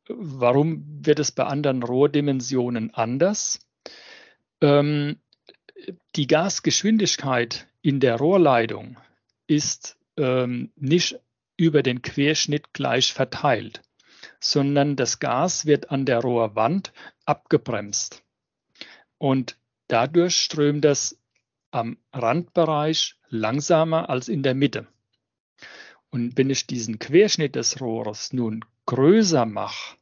Warum 0.09 0.85
wird 1.07 1.21
es 1.21 1.30
bei 1.30 1.45
anderen 1.45 1.83
Rohrdimensionen 1.83 2.92
anders? 2.92 3.61
Ähm, 4.61 5.21
die 6.16 6.26
Gasgeschwindigkeit 6.26 7.69
in 7.83 8.00
der 8.00 8.16
Rohrleitung 8.16 8.99
ist 9.47 9.97
ähm, 10.16 10.73
nicht 10.76 11.19
über 11.57 11.83
den 11.83 12.02
Querschnitt 12.02 12.73
gleich 12.73 13.12
verteilt, 13.12 13.83
sondern 14.40 14.97
das 14.97 15.19
Gas 15.19 15.66
wird 15.66 15.90
an 15.90 16.07
der 16.07 16.21
Rohrwand 16.21 16.92
abgebremst. 17.25 18.23
Und 19.19 19.57
dadurch 19.88 20.37
strömt 20.37 20.85
das 20.85 21.19
am 21.70 21.98
Randbereich 22.12 23.16
langsamer 23.28 24.10
als 24.10 24.28
in 24.28 24.42
der 24.42 24.54
Mitte. 24.54 24.86
Und 26.10 26.36
wenn 26.36 26.50
ich 26.50 26.66
diesen 26.66 26.98
Querschnitt 26.98 27.54
des 27.54 27.80
Rohres 27.80 28.32
nun 28.32 28.64
größer 28.86 29.46
mache, 29.46 29.96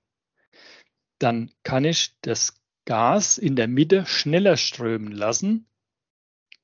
dann 1.18 1.52
kann 1.62 1.84
ich 1.84 2.16
das 2.22 2.54
Gas 2.87 3.37
in 3.37 3.56
der 3.56 3.68
Mitte 3.68 4.06
schneller 4.06 4.56
strömen 4.56 5.12
lassen 5.12 5.66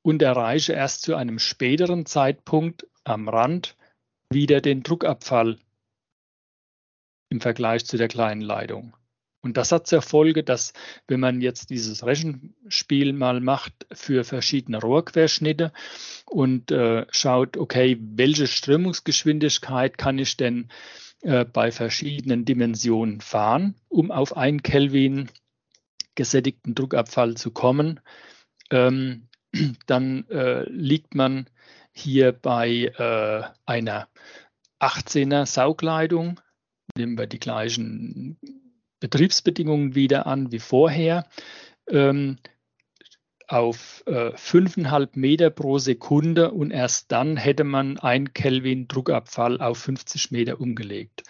und 0.02 0.22
erreiche 0.22 0.72
erst 0.72 1.02
zu 1.02 1.14
einem 1.14 1.38
späteren 1.38 2.06
Zeitpunkt 2.06 2.86
am 3.04 3.28
Rand 3.28 3.76
wieder 4.30 4.60
den 4.60 4.82
Druckabfall 4.82 5.58
im 7.28 7.40
Vergleich 7.40 7.84
zu 7.84 7.98
der 7.98 8.08
kleinen 8.08 8.40
Leitung. 8.40 8.96
Und 9.44 9.58
das 9.58 9.72
hat 9.72 9.86
zur 9.86 10.00
Folge, 10.00 10.42
dass 10.42 10.72
wenn 11.06 11.20
man 11.20 11.42
jetzt 11.42 11.68
dieses 11.68 12.04
Rechenspiel 12.06 13.12
mal 13.12 13.40
macht 13.40 13.86
für 13.92 14.24
verschiedene 14.24 14.80
Rohrquerschnitte 14.80 15.70
und 16.24 16.70
äh, 16.70 17.04
schaut, 17.10 17.58
okay, 17.58 17.98
welche 18.00 18.46
Strömungsgeschwindigkeit 18.46 19.98
kann 19.98 20.18
ich 20.18 20.38
denn 20.38 20.70
äh, 21.20 21.44
bei 21.44 21.70
verschiedenen 21.70 22.46
Dimensionen 22.46 23.20
fahren, 23.20 23.74
um 23.88 24.10
auf 24.10 24.34
einen 24.34 24.62
Kelvin 24.62 25.28
gesättigten 26.14 26.74
Druckabfall 26.74 27.34
zu 27.34 27.50
kommen, 27.50 28.00
ähm, 28.70 29.28
dann 29.86 30.26
äh, 30.30 30.62
liegt 30.70 31.14
man 31.14 31.50
hier 31.92 32.32
bei 32.32 32.86
äh, 32.96 33.42
einer 33.66 34.08
18er 34.80 35.44
Saugleitung. 35.44 36.40
Nehmen 36.96 37.18
wir 37.18 37.26
die 37.26 37.40
gleichen 37.40 38.38
Betriebsbedingungen 39.04 39.94
wieder 39.94 40.26
an 40.26 40.50
wie 40.50 40.60
vorher. 40.60 41.26
Ähm, 41.90 42.38
auf 43.46 44.02
äh, 44.06 44.30
5,5 44.30 45.10
Meter 45.12 45.50
pro 45.50 45.76
Sekunde 45.76 46.52
und 46.52 46.70
erst 46.70 47.12
dann 47.12 47.36
hätte 47.36 47.64
man 47.64 47.98
ein 47.98 48.32
Kelvin 48.32 48.88
Druckabfall 48.88 49.60
auf 49.60 49.76
50 49.76 50.30
Meter 50.30 50.58
umgelegt. 50.58 51.22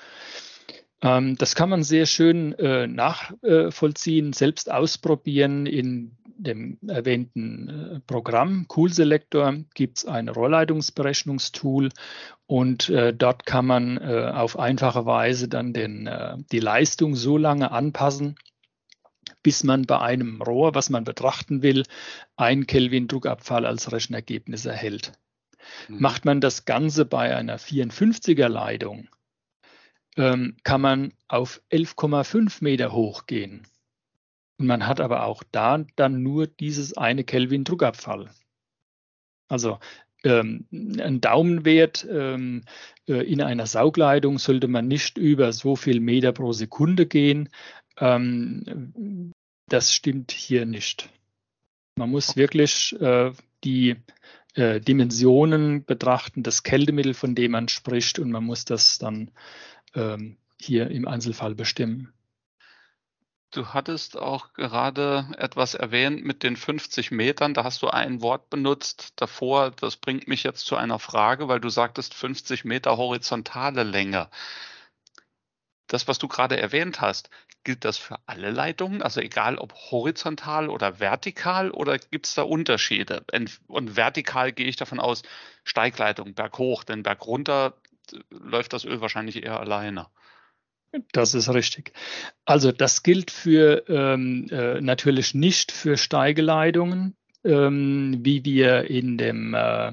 Ähm, 1.02 1.36
das 1.36 1.54
kann 1.54 1.70
man 1.70 1.82
sehr 1.82 2.06
schön 2.06 2.52
äh, 2.58 2.86
nachvollziehen, 2.86 4.32
selbst 4.32 4.70
ausprobieren 4.70 5.66
in 5.66 6.16
dem 6.36 6.78
erwähnten 6.86 7.68
äh, 7.68 8.00
Programm 8.00 8.66
Cool 8.74 8.92
Selector 8.92 9.54
gibt 9.74 9.98
es 9.98 10.04
ein 10.04 10.28
Rohrleitungsberechnungstool 10.28 11.90
und 12.46 12.88
äh, 12.88 13.14
dort 13.14 13.46
kann 13.46 13.66
man 13.66 13.96
äh, 13.98 14.30
auf 14.34 14.58
einfache 14.58 15.06
Weise 15.06 15.48
dann 15.48 15.72
den, 15.72 16.06
äh, 16.06 16.36
die 16.52 16.60
Leistung 16.60 17.14
so 17.14 17.38
lange 17.38 17.70
anpassen, 17.70 18.36
bis 19.42 19.64
man 19.64 19.84
bei 19.86 20.00
einem 20.00 20.42
Rohr, 20.42 20.74
was 20.74 20.90
man 20.90 21.04
betrachten 21.04 21.62
will, 21.62 21.84
ein 22.36 22.66
Kelvin 22.66 23.08
Druckabfall 23.08 23.64
als 23.64 23.92
Rechenergebnis 23.92 24.66
erhält. 24.66 25.12
Mhm. 25.88 26.00
Macht 26.00 26.24
man 26.24 26.40
das 26.40 26.64
Ganze 26.64 27.04
bei 27.04 27.34
einer 27.34 27.58
54er 27.58 28.48
Leitung, 28.48 29.08
ähm, 30.16 30.56
kann 30.62 30.80
man 30.80 31.12
auf 31.28 31.60
11,5 31.70 32.62
Meter 32.62 32.92
hochgehen. 32.92 33.66
Und 34.58 34.66
man 34.66 34.86
hat 34.86 35.00
aber 35.00 35.24
auch 35.24 35.42
da 35.50 35.84
dann 35.96 36.22
nur 36.22 36.46
dieses 36.46 36.96
eine 36.96 37.24
Kelvin 37.24 37.64
Druckabfall. 37.64 38.30
Also 39.48 39.78
ähm, 40.22 40.66
ein 40.72 41.20
Daumenwert 41.20 42.06
ähm, 42.10 42.62
äh, 43.06 43.30
in 43.30 43.42
einer 43.42 43.66
Saugleitung 43.66 44.38
sollte 44.38 44.68
man 44.68 44.88
nicht 44.88 45.18
über 45.18 45.52
so 45.52 45.76
viel 45.76 46.00
Meter 46.00 46.32
pro 46.32 46.52
Sekunde 46.52 47.06
gehen. 47.06 47.50
Ähm, 47.98 49.32
das 49.68 49.92
stimmt 49.92 50.32
hier 50.32 50.66
nicht. 50.66 51.10
Man 51.96 52.10
muss 52.10 52.36
wirklich 52.36 52.98
äh, 53.00 53.32
die 53.64 53.96
äh, 54.54 54.80
Dimensionen 54.80 55.84
betrachten, 55.84 56.42
das 56.42 56.62
Kältemittel, 56.62 57.14
von 57.14 57.34
dem 57.34 57.52
man 57.52 57.68
spricht, 57.68 58.18
und 58.18 58.30
man 58.30 58.44
muss 58.44 58.64
das 58.64 58.98
dann 58.98 59.30
ähm, 59.94 60.36
hier 60.60 60.90
im 60.90 61.06
Einzelfall 61.06 61.54
bestimmen. 61.54 62.12
Du 63.54 63.68
hattest 63.68 64.16
auch 64.16 64.52
gerade 64.54 65.28
etwas 65.38 65.74
erwähnt 65.74 66.24
mit 66.24 66.42
den 66.42 66.56
50 66.56 67.12
Metern. 67.12 67.54
Da 67.54 67.62
hast 67.62 67.82
du 67.82 67.88
ein 67.88 68.20
Wort 68.20 68.50
benutzt 68.50 69.12
davor. 69.14 69.70
Das 69.70 69.96
bringt 69.96 70.26
mich 70.26 70.42
jetzt 70.42 70.66
zu 70.66 70.74
einer 70.74 70.98
Frage, 70.98 71.46
weil 71.46 71.60
du 71.60 71.68
sagtest 71.68 72.14
50 72.14 72.64
Meter 72.64 72.96
horizontale 72.96 73.84
Länge. 73.84 74.28
Das, 75.86 76.08
was 76.08 76.18
du 76.18 76.26
gerade 76.26 76.58
erwähnt 76.58 77.00
hast, 77.00 77.30
gilt 77.62 77.84
das 77.84 77.96
für 77.96 78.18
alle 78.26 78.50
Leitungen? 78.50 79.02
Also 79.02 79.20
egal 79.20 79.56
ob 79.58 79.72
horizontal 79.72 80.68
oder 80.68 80.98
vertikal 80.98 81.70
oder 81.70 81.98
gibt 81.98 82.26
es 82.26 82.34
da 82.34 82.42
Unterschiede? 82.42 83.24
Und 83.68 83.96
vertikal 83.96 84.50
gehe 84.50 84.66
ich 84.66 84.76
davon 84.76 84.98
aus, 84.98 85.22
Steigleitung 85.62 86.34
berghoch, 86.34 86.82
denn 86.82 87.04
bergunter 87.04 87.74
läuft 88.30 88.72
das 88.72 88.84
Öl 88.84 89.00
wahrscheinlich 89.00 89.42
eher 89.42 89.60
alleine. 89.60 90.06
Das 91.12 91.34
ist 91.34 91.48
richtig. 91.52 91.92
Also 92.44 92.72
das 92.72 93.02
gilt 93.02 93.30
für 93.30 93.84
ähm, 93.88 94.46
äh, 94.50 94.80
natürlich 94.80 95.34
nicht 95.34 95.72
für 95.72 95.96
Steigeleitungen, 95.96 97.16
ähm, 97.44 98.20
wie 98.22 98.44
wir 98.44 98.88
in, 98.88 99.18
dem, 99.18 99.54
äh, 99.54 99.92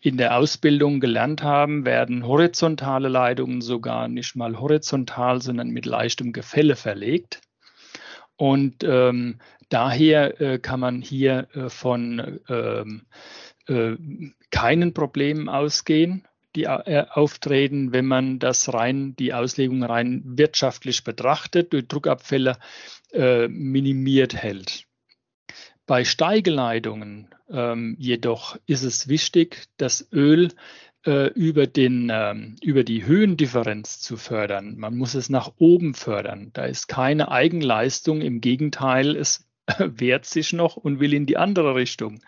in 0.00 0.18
der 0.18 0.36
Ausbildung 0.36 1.00
gelernt 1.00 1.42
haben, 1.42 1.84
werden 1.84 2.26
horizontale 2.26 3.08
Leitungen 3.08 3.62
sogar 3.62 4.08
nicht 4.08 4.36
mal 4.36 4.60
horizontal, 4.60 5.40
sondern 5.40 5.70
mit 5.70 5.86
leichtem 5.86 6.32
Gefälle 6.32 6.76
verlegt. 6.76 7.40
Und 8.36 8.84
ähm, 8.84 9.38
daher 9.68 10.40
äh, 10.40 10.58
kann 10.58 10.80
man 10.80 11.00
hier 11.00 11.48
äh, 11.54 11.68
von 11.70 12.40
ähm, 12.48 13.06
äh, 13.68 13.96
keinen 14.50 14.92
Problemen 14.92 15.48
ausgehen 15.48 16.26
die 16.56 16.64
äh, 16.64 17.06
auftreten, 17.10 17.92
wenn 17.92 18.06
man 18.06 18.38
das 18.38 18.72
rein, 18.72 19.16
die 19.16 19.32
Auslegung 19.34 19.82
rein 19.82 20.22
wirtschaftlich 20.24 21.04
betrachtet, 21.04 21.72
durch 21.72 21.86
Druckabfälle 21.88 22.58
äh, 23.12 23.48
minimiert 23.48 24.34
hält. 24.34 24.84
Bei 25.86 26.04
Steigeleitungen 26.04 27.34
ähm, 27.50 27.96
jedoch 27.98 28.56
ist 28.66 28.82
es 28.82 29.08
wichtig, 29.08 29.66
das 29.76 30.08
Öl 30.12 30.50
äh, 31.04 31.28
über, 31.32 31.66
den, 31.66 32.10
ähm, 32.12 32.56
über 32.62 32.84
die 32.84 33.04
Höhendifferenz 33.04 34.00
zu 34.00 34.16
fördern. 34.16 34.76
Man 34.78 34.96
muss 34.96 35.14
es 35.14 35.28
nach 35.28 35.52
oben 35.58 35.94
fördern. 35.94 36.50
Da 36.52 36.64
ist 36.64 36.86
keine 36.88 37.30
Eigenleistung, 37.30 38.20
im 38.20 38.40
Gegenteil, 38.40 39.16
es 39.16 39.48
wehrt 39.78 40.26
sich 40.26 40.52
noch 40.52 40.76
und 40.76 41.00
will 41.00 41.14
in 41.14 41.26
die 41.26 41.36
andere 41.36 41.74
Richtung. 41.74 42.20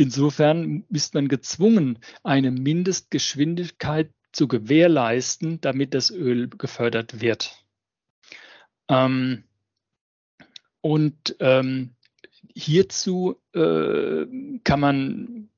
Insofern 0.00 0.84
ist 0.90 1.14
man 1.14 1.26
gezwungen, 1.26 1.98
eine 2.22 2.52
Mindestgeschwindigkeit 2.52 4.12
zu 4.30 4.46
gewährleisten, 4.46 5.60
damit 5.60 5.92
das 5.92 6.12
Öl 6.12 6.48
gefördert 6.48 7.20
wird. 7.20 7.64
Ähm, 8.88 9.42
und 10.82 11.34
ähm, 11.40 11.96
hierzu 12.54 13.40
äh, 13.52 14.24
kann 14.62 14.80
man 14.80 15.48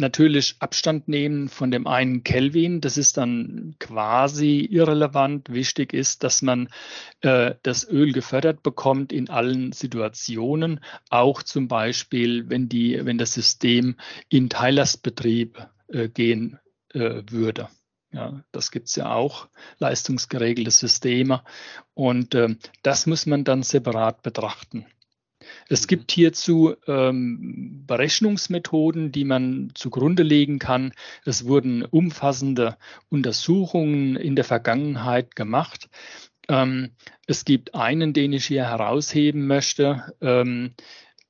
natürlich 0.00 0.56
Abstand 0.58 1.08
nehmen 1.08 1.48
von 1.48 1.70
dem 1.70 1.86
einen 1.86 2.24
Kelvin. 2.24 2.80
Das 2.80 2.96
ist 2.96 3.16
dann 3.16 3.76
quasi 3.78 4.60
irrelevant. 4.60 5.52
Wichtig 5.52 5.92
ist, 5.92 6.24
dass 6.24 6.42
man 6.42 6.68
äh, 7.20 7.54
das 7.62 7.88
Öl 7.88 8.12
gefördert 8.12 8.62
bekommt 8.62 9.12
in 9.12 9.30
allen 9.30 9.72
Situationen, 9.72 10.80
auch 11.08 11.42
zum 11.42 11.68
Beispiel, 11.68 12.48
wenn, 12.48 12.68
die, 12.68 13.04
wenn 13.04 13.18
das 13.18 13.34
System 13.34 13.96
in 14.28 14.48
Teillastbetrieb 14.50 15.66
äh, 15.88 16.08
gehen 16.08 16.58
äh, 16.92 17.22
würde. 17.30 17.68
Ja, 18.12 18.42
das 18.50 18.72
gibt 18.72 18.88
es 18.88 18.96
ja 18.96 19.14
auch, 19.14 19.48
leistungsgeregelte 19.78 20.72
Systeme. 20.72 21.44
Und 21.94 22.34
ähm, 22.34 22.58
das 22.82 23.06
muss 23.06 23.26
man 23.26 23.44
dann 23.44 23.62
separat 23.62 24.22
betrachten. 24.22 24.86
Es 25.70 25.82
mhm. 25.82 25.86
gibt 25.86 26.12
hierzu 26.12 26.74
ähm, 26.86 27.84
Berechnungsmethoden, 27.86 29.12
die 29.12 29.24
man 29.24 29.70
zugrunde 29.74 30.24
legen 30.24 30.58
kann. 30.58 30.92
Es 31.24 31.46
wurden 31.46 31.84
umfassende 31.84 32.76
Untersuchungen 33.08 34.16
in 34.16 34.36
der 34.36 34.44
Vergangenheit 34.44 35.36
gemacht. 35.36 35.88
Ähm, 36.48 36.90
es 37.26 37.44
gibt 37.44 37.74
einen, 37.74 38.12
den 38.12 38.32
ich 38.32 38.46
hier 38.46 38.68
herausheben 38.68 39.46
möchte. 39.46 40.12
Ähm, 40.20 40.74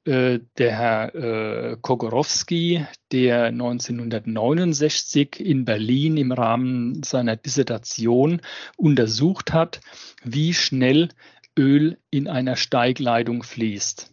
äh, 0.06 0.40
der 0.56 0.72
Herr 0.72 1.14
äh, 1.14 1.76
Kogorowski, 1.82 2.86
der 3.12 3.44
1969 3.46 5.38
in 5.38 5.66
Berlin 5.66 6.16
im 6.16 6.32
Rahmen 6.32 7.02
seiner 7.02 7.36
Dissertation 7.36 8.40
untersucht 8.78 9.52
hat, 9.52 9.80
wie 10.24 10.54
schnell 10.54 11.10
Öl 11.58 11.98
in 12.10 12.26
einer 12.28 12.56
Steigleitung 12.56 13.42
fließt. 13.42 14.10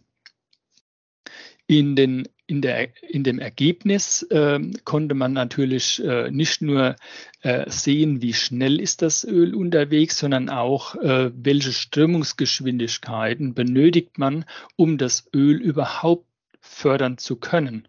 In, 1.70 1.96
den, 1.96 2.26
in, 2.46 2.62
der, 2.62 2.88
in 3.02 3.24
dem 3.24 3.38
Ergebnis 3.38 4.22
äh, 4.22 4.58
konnte 4.84 5.14
man 5.14 5.34
natürlich 5.34 6.02
äh, 6.02 6.30
nicht 6.30 6.62
nur 6.62 6.96
äh, 7.42 7.70
sehen, 7.70 8.22
wie 8.22 8.32
schnell 8.32 8.80
ist 8.80 9.02
das 9.02 9.22
Öl 9.22 9.54
unterwegs, 9.54 10.18
sondern 10.18 10.48
auch, 10.48 10.94
äh, 10.94 11.30
welche 11.34 11.74
Strömungsgeschwindigkeiten 11.74 13.52
benötigt 13.52 14.16
man, 14.16 14.46
um 14.76 14.96
das 14.96 15.28
Öl 15.34 15.60
überhaupt 15.60 16.26
fördern 16.62 17.18
zu 17.18 17.36
können. 17.36 17.86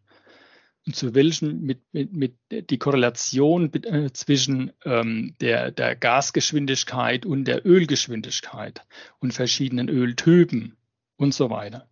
Und 0.85 0.97
zu 0.97 1.15
welchen 1.15 1.61
mit, 1.61 1.79
mit, 1.93 2.11
mit 2.11 2.35
die 2.49 2.79
Korrelation 2.79 3.71
äh, 3.73 4.11
zwischen 4.11 4.73
ähm, 4.83 5.35
der, 5.39 5.71
der 5.71 5.95
Gasgeschwindigkeit 5.95 7.25
und 7.25 7.45
der 7.45 7.65
Ölgeschwindigkeit 7.65 8.81
und 9.19 9.33
verschiedenen 9.33 9.87
Öltypen 9.87 10.75
und 11.19 11.33
so 11.33 11.49
weiter. 11.49 11.85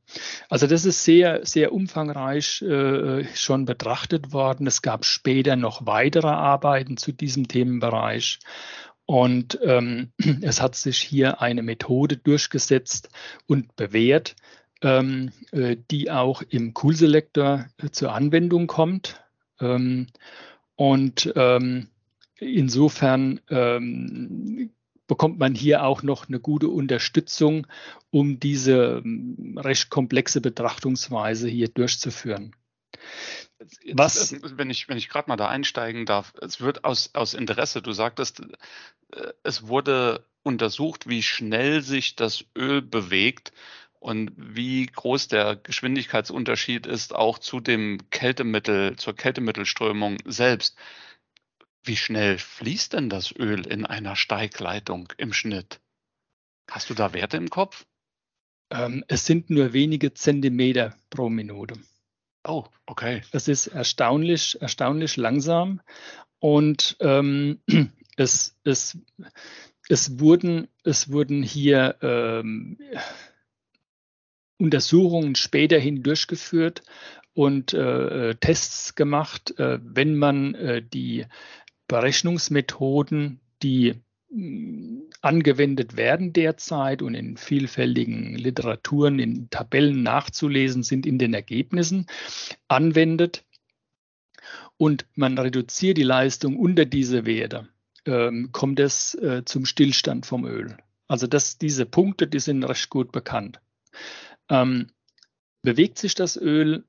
Also 0.49 0.67
das 0.67 0.85
ist 0.85 1.03
sehr, 1.03 1.45
sehr 1.45 1.73
umfangreich 1.73 2.61
äh, 2.61 3.25
schon 3.35 3.65
betrachtet 3.65 4.31
worden. 4.31 4.65
Es 4.65 4.81
gab 4.81 5.03
später 5.05 5.57
noch 5.57 5.85
weitere 5.85 6.29
Arbeiten 6.29 6.95
zu 6.95 7.11
diesem 7.11 7.49
Themenbereich. 7.49 8.39
Und 9.05 9.59
ähm, 9.63 10.13
es 10.41 10.61
hat 10.61 10.75
sich 10.75 10.99
hier 10.99 11.41
eine 11.41 11.61
Methode 11.61 12.15
durchgesetzt 12.15 13.09
und 13.47 13.75
bewährt, 13.75 14.37
ähm, 14.81 15.33
äh, 15.51 15.75
die 15.91 16.09
auch 16.09 16.41
im 16.41 16.73
Cool-Selektor 16.81 17.65
äh, 17.77 17.89
zur 17.89 18.13
Anwendung 18.13 18.67
kommt. 18.67 19.21
Ähm, 19.59 20.07
und 20.75 21.33
ähm, 21.35 21.89
insofern 22.39 23.41
ähm, 23.49 24.69
bekommt 25.07 25.39
man 25.39 25.55
hier 25.55 25.83
auch 25.83 26.03
noch 26.03 26.27
eine 26.27 26.39
gute 26.39 26.67
Unterstützung, 26.67 27.67
um 28.11 28.39
diese 28.39 29.01
ähm, 29.03 29.57
recht 29.57 29.89
komplexe 29.89 30.41
Betrachtungsweise 30.41 31.47
hier 31.47 31.69
durchzuführen. 31.69 32.55
Was? 33.93 34.35
Wenn 34.41 34.69
ich, 34.69 34.87
wenn 34.87 34.97
ich 34.97 35.09
gerade 35.09 35.29
mal 35.29 35.35
da 35.35 35.47
einsteigen 35.47 36.05
darf, 36.05 36.33
es 36.41 36.61
wird 36.61 36.83
aus, 36.83 37.11
aus 37.13 37.33
Interesse, 37.33 37.81
du 37.81 37.91
sagtest, 37.91 38.41
es 39.43 39.67
wurde 39.67 40.25
untersucht, 40.43 41.07
wie 41.07 41.23
schnell 41.23 41.81
sich 41.81 42.15
das 42.15 42.45
Öl 42.55 42.81
bewegt 42.81 43.51
und 43.99 44.31
wie 44.37 44.85
groß 44.85 45.27
der 45.27 45.55
Geschwindigkeitsunterschied 45.55 46.85
ist 46.85 47.15
auch 47.15 47.39
zu 47.39 47.59
dem 47.59 48.09
Kältemittel, 48.09 48.95
zur 48.95 49.15
Kältemittelströmung 49.15 50.17
selbst. 50.25 50.77
Wie 51.87 51.95
schnell 51.95 52.37
fließt 52.37 52.93
denn 52.93 53.09
das 53.09 53.33
Öl 53.33 53.65
in 53.65 53.85
einer 53.85 54.17
Steigleitung 54.17 55.13
im 55.17 55.31
Schnitt? 55.31 55.79
Hast 56.69 56.89
du 56.89 56.93
da 56.93 57.13
Werte 57.13 57.37
im 57.37 57.49
Kopf? 57.49 57.85
Ähm, 58.69 59.05
es 59.07 59.25
sind 59.25 59.49
nur 59.49 59.71
wenige 59.71 60.13
Zentimeter 60.13 60.97
pro 61.09 61.29
Minute. 61.29 61.75
Oh, 62.45 62.65
okay. 62.87 63.21
Das 63.31 63.47
ist 63.47 63.67
erstaunlich, 63.67 64.61
erstaunlich 64.61 65.15
langsam. 65.15 65.79
Und 66.39 66.97
ähm, 66.99 67.61
es, 68.17 68.57
es, 68.65 68.97
es, 69.87 70.19
wurden, 70.19 70.67
es 70.83 71.09
wurden 71.09 71.41
hier 71.41 71.95
ähm, 72.01 72.77
Untersuchungen 74.57 75.35
späterhin 75.35 76.03
durchgeführt 76.03 76.83
und 77.33 77.73
äh, 77.73 78.35
Tests 78.35 78.95
gemacht, 78.95 79.57
äh, 79.57 79.79
wenn 79.81 80.17
man 80.17 80.53
äh, 80.55 80.81
die 80.81 81.25
Berechnungsmethoden, 81.87 83.39
die 83.63 83.95
mm, 84.29 84.99
angewendet 85.21 85.97
werden 85.97 86.33
derzeit 86.33 87.01
und 87.01 87.15
in 87.15 87.37
vielfältigen 87.37 88.35
Literaturen, 88.35 89.19
in 89.19 89.49
Tabellen 89.49 90.03
nachzulesen 90.03 90.83
sind 90.83 91.05
in 91.05 91.17
den 91.17 91.33
Ergebnissen, 91.33 92.07
anwendet 92.67 93.43
und 94.77 95.05
man 95.15 95.37
reduziert 95.37 95.97
die 95.97 96.03
Leistung 96.03 96.57
unter 96.57 96.85
diese 96.85 97.25
Werte, 97.25 97.67
ähm, 98.05 98.49
kommt 98.51 98.79
es 98.79 99.15
äh, 99.15 99.43
zum 99.45 99.65
Stillstand 99.65 100.25
vom 100.25 100.45
Öl. 100.45 100.77
Also 101.07 101.25
das, 101.25 101.57
diese 101.57 101.85
Punkte, 101.85 102.27
die 102.27 102.39
sind 102.39 102.63
recht 102.63 102.89
gut 102.89 103.11
bekannt. 103.11 103.59
Ähm, 104.49 104.87
bewegt 105.63 105.97
sich 105.97 106.15
das 106.15 106.37
Öl, 106.37 106.83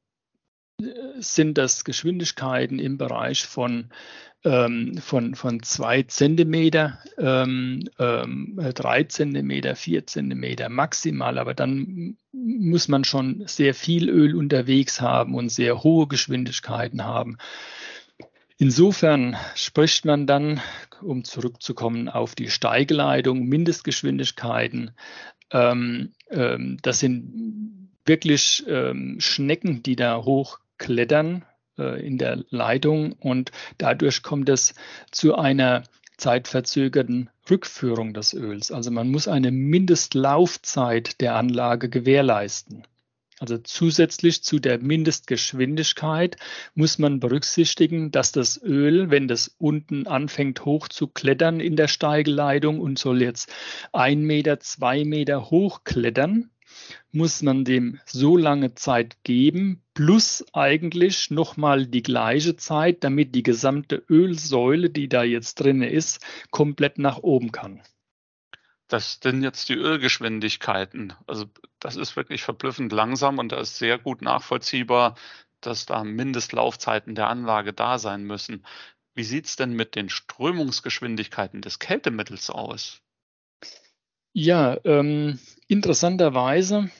sind 1.18 1.58
das 1.58 1.84
Geschwindigkeiten 1.84 2.78
im 2.78 2.98
Bereich 2.98 3.46
von, 3.46 3.90
ähm, 4.44 4.98
von, 4.98 5.34
von 5.34 5.62
zwei 5.62 6.04
Zentimeter, 6.04 6.98
ähm, 7.18 7.88
ähm, 7.98 8.58
drei 8.74 9.04
Zentimeter, 9.04 9.74
vier 9.74 10.06
Zentimeter 10.06 10.68
maximal. 10.68 11.38
Aber 11.38 11.54
dann 11.54 12.16
muss 12.32 12.88
man 12.88 13.04
schon 13.04 13.42
sehr 13.46 13.74
viel 13.74 14.08
Öl 14.08 14.36
unterwegs 14.36 15.00
haben 15.00 15.34
und 15.34 15.50
sehr 15.50 15.82
hohe 15.82 16.06
Geschwindigkeiten 16.06 17.04
haben. 17.04 17.38
Insofern 18.56 19.36
spricht 19.54 20.04
man 20.04 20.26
dann, 20.26 20.60
um 21.00 21.22
zurückzukommen 21.24 22.08
auf 22.08 22.34
die 22.34 22.50
Steigeleitung, 22.50 23.44
Mindestgeschwindigkeiten. 23.46 24.92
Ähm, 25.52 26.12
ähm, 26.30 26.78
das 26.82 26.98
sind 27.00 27.90
wirklich 28.04 28.64
ähm, 28.66 29.16
Schnecken, 29.20 29.82
die 29.82 29.94
da 29.94 30.16
hochklettern 30.78 31.44
äh, 31.78 32.04
in 32.06 32.18
der 32.18 32.44
Leitung 32.50 33.12
und 33.12 33.50
dadurch 33.78 34.22
kommt 34.22 34.48
es 34.48 34.74
zu 35.10 35.34
einer 35.36 35.84
zeitverzögerten 36.16 37.30
Rückführung 37.48 38.12
des 38.12 38.34
Öls. 38.34 38.72
Also 38.72 38.90
man 38.90 39.10
muss 39.10 39.28
eine 39.28 39.52
Mindestlaufzeit 39.52 41.20
der 41.20 41.36
Anlage 41.36 41.88
gewährleisten. 41.88 42.84
Also 43.40 43.56
zusätzlich 43.58 44.42
zu 44.42 44.58
der 44.58 44.80
Mindestgeschwindigkeit 44.80 46.36
muss 46.74 46.98
man 46.98 47.20
berücksichtigen, 47.20 48.10
dass 48.10 48.32
das 48.32 48.60
Öl, 48.60 49.12
wenn 49.12 49.28
das 49.28 49.54
unten 49.58 50.08
anfängt 50.08 50.64
hoch 50.64 50.88
zu 50.88 51.06
klettern 51.06 51.60
in 51.60 51.76
der 51.76 51.86
Steigeleitung 51.86 52.80
und 52.80 52.98
soll 52.98 53.22
jetzt 53.22 53.48
ein 53.92 54.22
Meter, 54.22 54.58
zwei 54.58 55.04
Meter 55.04 55.50
hochklettern, 55.50 56.50
muss 57.12 57.42
man 57.42 57.64
dem 57.64 58.00
so 58.04 58.36
lange 58.36 58.74
Zeit 58.74 59.22
geben, 59.24 59.82
plus 59.94 60.44
eigentlich 60.52 61.30
nochmal 61.30 61.86
die 61.86 62.02
gleiche 62.02 62.56
Zeit, 62.56 63.04
damit 63.04 63.34
die 63.34 63.42
gesamte 63.42 64.02
Ölsäule, 64.08 64.90
die 64.90 65.08
da 65.08 65.22
jetzt 65.22 65.56
drin 65.56 65.82
ist, 65.82 66.24
komplett 66.50 66.98
nach 66.98 67.18
oben 67.18 67.52
kann. 67.52 67.82
Das 68.88 69.20
sind 69.22 69.42
jetzt 69.42 69.68
die 69.68 69.74
Ölgeschwindigkeiten. 69.74 71.12
Also 71.26 71.44
das 71.78 71.96
ist 71.96 72.16
wirklich 72.16 72.42
verblüffend 72.42 72.90
langsam 72.92 73.38
und 73.38 73.52
da 73.52 73.60
ist 73.60 73.76
sehr 73.76 73.98
gut 73.98 74.22
nachvollziehbar, 74.22 75.16
dass 75.60 75.86
da 75.86 76.04
Mindestlaufzeiten 76.04 77.14
der 77.14 77.28
Anlage 77.28 77.72
da 77.72 77.98
sein 77.98 78.24
müssen. 78.24 78.64
Wie 79.14 79.24
sieht 79.24 79.46
es 79.46 79.56
denn 79.56 79.72
mit 79.72 79.94
den 79.94 80.08
Strömungsgeschwindigkeiten 80.08 81.60
des 81.60 81.78
Kältemittels 81.80 82.50
aus? 82.50 83.02
Ja, 84.32 84.78
ähm, 84.84 85.38
interessanterweise 85.68 86.90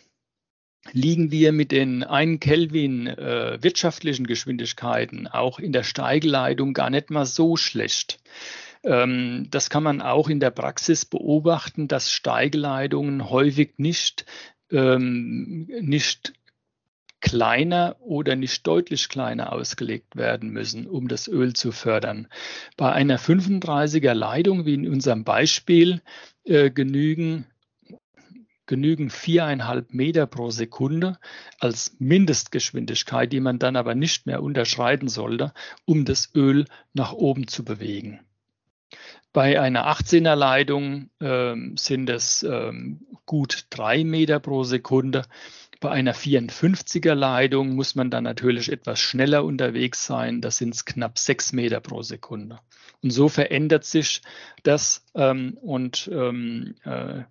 liegen 0.93 1.31
wir 1.31 1.53
mit 1.53 1.73
den 1.73 2.05
1 2.05 2.41
Kelvin 2.41 3.07
äh, 3.07 3.59
wirtschaftlichen 3.61 4.27
Geschwindigkeiten 4.27 5.27
auch 5.27 5.59
in 5.59 5.73
der 5.73 5.83
Steigeleitung 5.83 6.73
gar 6.73 6.91
nicht 6.91 7.11
mal 7.11 7.27
so 7.27 7.57
schlecht. 7.57 8.21
Ähm, 8.85 9.49
das 9.51 9.71
kann 9.71 9.83
man 9.83 10.01
auch 10.01 10.29
in 10.29 10.41
der 10.41 10.51
Praxis 10.51 11.05
beobachten, 11.05 11.89
dass 11.89 12.13
Steigeleitungen 12.13 13.29
häufig 13.29 13.75
nicht, 13.79 14.25
ähm, 14.71 15.69
nicht 15.81 16.35
kleiner 17.21 17.97
oder 18.01 18.37
nicht 18.37 18.65
deutlich 18.67 19.09
kleiner 19.09 19.53
ausgelegt 19.53 20.15
werden 20.15 20.51
müssen, 20.51 20.87
um 20.87 21.09
das 21.09 21.27
Öl 21.27 21.53
zu 21.55 21.73
fördern. 21.73 22.29
Bei 22.77 22.93
einer 22.93 23.19
35er 23.19 24.15
Leitung, 24.15 24.67
wie 24.67 24.75
in 24.75 24.89
unserem 24.89 25.25
Beispiel, 25.25 26.01
äh, 26.45 26.71
genügen 26.71 27.47
genügen 28.69 29.11
viereinhalb 29.11 29.93
Meter 29.93 30.27
pro 30.27 30.51
Sekunde 30.51 31.19
als 31.59 31.97
Mindestgeschwindigkeit, 31.99 33.33
die 33.33 33.41
man 33.41 33.59
dann 33.59 33.75
aber 33.75 33.97
nicht 33.97 34.27
mehr 34.27 34.43
unterschreiten 34.43 35.09
sollte, 35.09 35.53
um 35.85 36.05
das 36.05 36.33
Öl 36.37 36.67
nach 36.93 37.13
oben 37.13 37.49
zu 37.49 37.65
bewegen. 37.65 38.21
Bei 39.33 39.61
einer 39.61 39.87
18er 39.89 40.35
Leitung 40.35 41.11
ähm, 41.21 41.77
sind 41.77 42.09
es 42.09 42.43
ähm, 42.45 43.01
gut 43.27 43.67
drei 43.71 44.05
Meter 44.05 44.41
pro 44.41 44.65
Sekunde. 44.65 45.25
Bei 45.81 45.91
einer 45.91 46.15
54er 46.15 47.15
Leitung 47.15 47.75
muss 47.75 47.95
man 47.95 48.11
dann 48.11 48.25
natürlich 48.25 48.73
etwas 48.73 48.99
schneller 49.01 49.45
unterwegs 49.45 50.07
sein. 50.07 50.41
Da 50.41 50.51
sind 50.51 50.75
es 50.75 50.85
knapp 50.85 51.19
sechs 51.19 51.53
Meter 51.53 51.81
pro 51.81 52.03
Sekunde. 52.03 52.59
Und 53.03 53.11
so 53.11 53.29
verändert 53.29 53.85
sich 53.85 54.23
das 54.65 55.05
ähm, 55.15 55.57
und 55.61 56.11
ähm, 56.13 56.75
äh, 56.85 57.23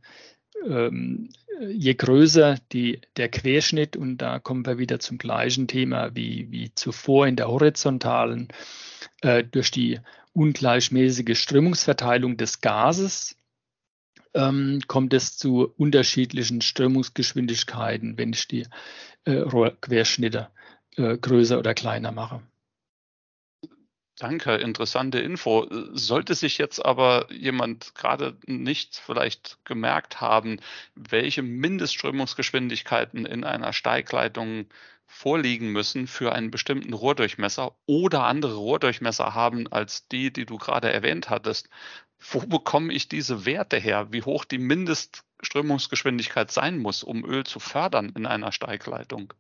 ähm, 0.65 1.30
je 1.70 1.93
größer 1.93 2.58
die, 2.72 3.02
der 3.17 3.30
Querschnitt, 3.30 3.96
und 3.96 4.17
da 4.17 4.39
kommen 4.39 4.65
wir 4.65 4.78
wieder 4.78 5.00
zum 5.00 5.17
gleichen 5.17 5.67
Thema 5.67 6.15
wie, 6.15 6.52
wie 6.52 6.74
zuvor 6.74 7.28
in 7.28 7.36
der 7.36 7.48
horizontalen, 7.48 8.48
äh, 9.22 9.43
durch 9.43 9.72
die 9.72 10.00
ungleichmäßige 10.34 11.39
Strömungsverteilung 11.39 12.38
des 12.38 12.62
Gases 12.62 13.36
ähm, 14.34 14.82
kommt 14.88 15.13
es 15.13 15.38
zu 15.38 15.74
unterschiedlichen 15.78 16.62
Strömungsgeschwindigkeiten, 16.62 18.17
wenn 18.17 18.34
ich 18.34 18.48
die 18.48 18.65
äh, 19.26 19.34
Rohrquerschnitte 19.34 20.50
äh, 20.96 21.17
größer 21.17 21.58
oder 21.58 21.74
kleiner 21.74 22.12
mache. 22.12 22.41
Danke, 24.19 24.56
interessante 24.56 25.19
Info. 25.19 25.67
Sollte 25.93 26.34
sich 26.34 26.58
jetzt 26.58 26.84
aber 26.84 27.32
jemand 27.32 27.93
gerade 27.93 28.36
nicht 28.47 28.95
vielleicht 28.95 29.60
gemerkt 29.63 30.21
haben, 30.21 30.60
welche 30.95 31.43
Mindestströmungsgeschwindigkeiten 31.43 33.25
in 33.27 33.43
einer 33.43 33.73
Steigleitung 33.73 34.67
vorliegen 35.06 35.71
müssen 35.71 36.08
für 36.08 36.34
einen 36.34 36.49
bestimmten 36.51 36.93
Rohrdurchmesser 36.93 37.75
oder 37.86 38.23
andere 38.25 38.56
Rohrdurchmesser 38.56 39.36
haben 39.36 39.71
als 39.71 40.08
die, 40.08 40.34
die 40.34 40.45
du 40.47 40.58
gerade 40.58 40.91
erwähnt 40.91 41.30
hattest, 41.30 41.69
wo 42.19 42.39
bekomme 42.39 42.93
ich 42.93 43.08
diese 43.10 43.45
Werte 43.45 43.77
her? 43.77 44.12
Wie 44.12 44.23
hoch 44.23 44.45
die 44.45 44.58
Mindestströmungsgeschwindigkeit 44.58 46.51
sein 46.51 46.80
muss, 46.80 47.03
um 47.03 47.23
Öl 47.23 47.45
zu 47.45 47.60
fördern 47.60 48.12
in 48.15 48.25
einer 48.25 48.51
Steigleitung? 48.51 49.34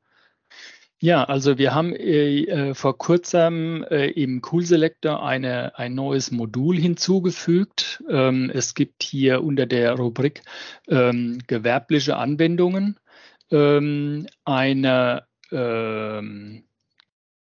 Ja, 0.99 1.25
also 1.25 1.59
wir 1.59 1.75
haben 1.75 1.93
äh, 1.95 2.41
äh, 2.45 2.73
vor 2.73 2.97
kurzem 2.97 3.83
äh, 3.83 4.07
im 4.09 4.41
Cool 4.51 4.65
Selector 4.65 5.23
eine, 5.23 5.77
ein 5.77 5.93
neues 5.93 6.31
Modul 6.31 6.75
hinzugefügt. 6.75 8.03
Ähm, 8.09 8.49
es 8.51 8.73
gibt 8.73 9.03
hier 9.03 9.43
unter 9.43 9.67
der 9.67 9.93
Rubrik 9.93 10.41
ähm, 10.87 11.37
gewerbliche 11.45 12.17
Anwendungen 12.17 12.99
ähm, 13.51 14.25
eine, 14.43 15.27
ähm, 15.51 16.63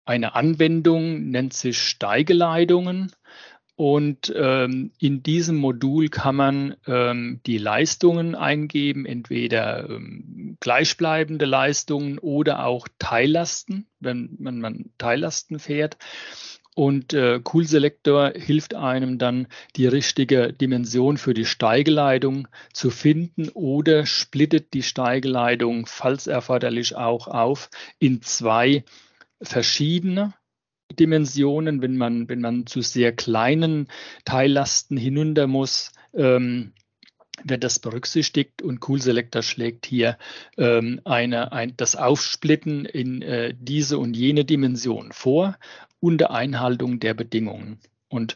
eine 0.06 0.36
Anwendung, 0.36 1.32
nennt 1.32 1.54
sich 1.54 1.80
Steigeleitungen. 1.80 3.12
Und 3.80 4.34
ähm, 4.36 4.92
in 5.00 5.24
diesem 5.24 5.56
Modul 5.56 6.10
kann 6.10 6.36
man 6.36 6.76
ähm, 6.86 7.40
die 7.46 7.58
Leistungen 7.58 8.36
eingeben, 8.36 9.06
entweder 9.06 9.90
ähm, 9.90 10.58
gleichbleibende 10.60 11.46
Leistungen 11.46 12.20
oder 12.20 12.66
auch 12.66 12.90
Teillasten, 13.00 13.88
wenn 14.02 14.36
man, 14.38 14.60
man 14.60 14.90
Teillasten 14.98 15.60
fährt. 15.60 15.96
Und 16.76 17.14
äh, 17.14 17.40
Cool 17.54 17.64
Selector 17.64 18.34
hilft 18.36 18.76
einem 18.76 19.18
dann, 19.18 19.48
die 19.78 19.88
richtige 19.88 20.52
Dimension 20.52 21.16
für 21.16 21.34
die 21.34 21.46
Steigeleitung 21.46 22.50
zu 22.74 22.90
finden 22.90 23.48
oder 23.48 24.06
splittet 24.06 24.74
die 24.74 24.84
Steigeleitung, 24.84 25.86
falls 25.86 26.28
erforderlich, 26.28 26.98
auch 26.98 27.30
auf 27.30 27.70
in 27.98 28.22
zwei 28.24 28.84
verschiedene 29.42 30.34
Dimensionen, 30.98 31.82
wenn 31.82 31.98
man, 31.98 32.30
wenn 32.30 32.42
man 32.42 32.66
zu 32.66 32.82
sehr 32.82 33.12
kleinen 33.12 33.88
Teillasten 34.26 34.98
hinunter 34.98 35.48
muss, 35.48 35.92
ähm, 36.14 36.74
wird 37.44 37.64
das 37.64 37.80
berücksichtigt 37.80 38.62
und 38.62 38.88
Cool 38.88 39.02
Selector 39.02 39.42
schlägt 39.42 39.86
hier 39.86 40.18
ähm, 40.58 41.00
eine, 41.06 41.52
ein, 41.52 41.74
das 41.78 41.96
Aufsplitten 41.96 42.86
in 42.86 43.22
äh, 43.22 43.54
diese 43.58 43.98
und 43.98 44.16
jene 44.16 44.46
Dimension 44.46 45.12
vor 45.12 45.58
unter 46.00 46.32
Einhaltung 46.32 47.00
der 47.00 47.14
Bedingungen. 47.14 47.80
Und 48.10 48.36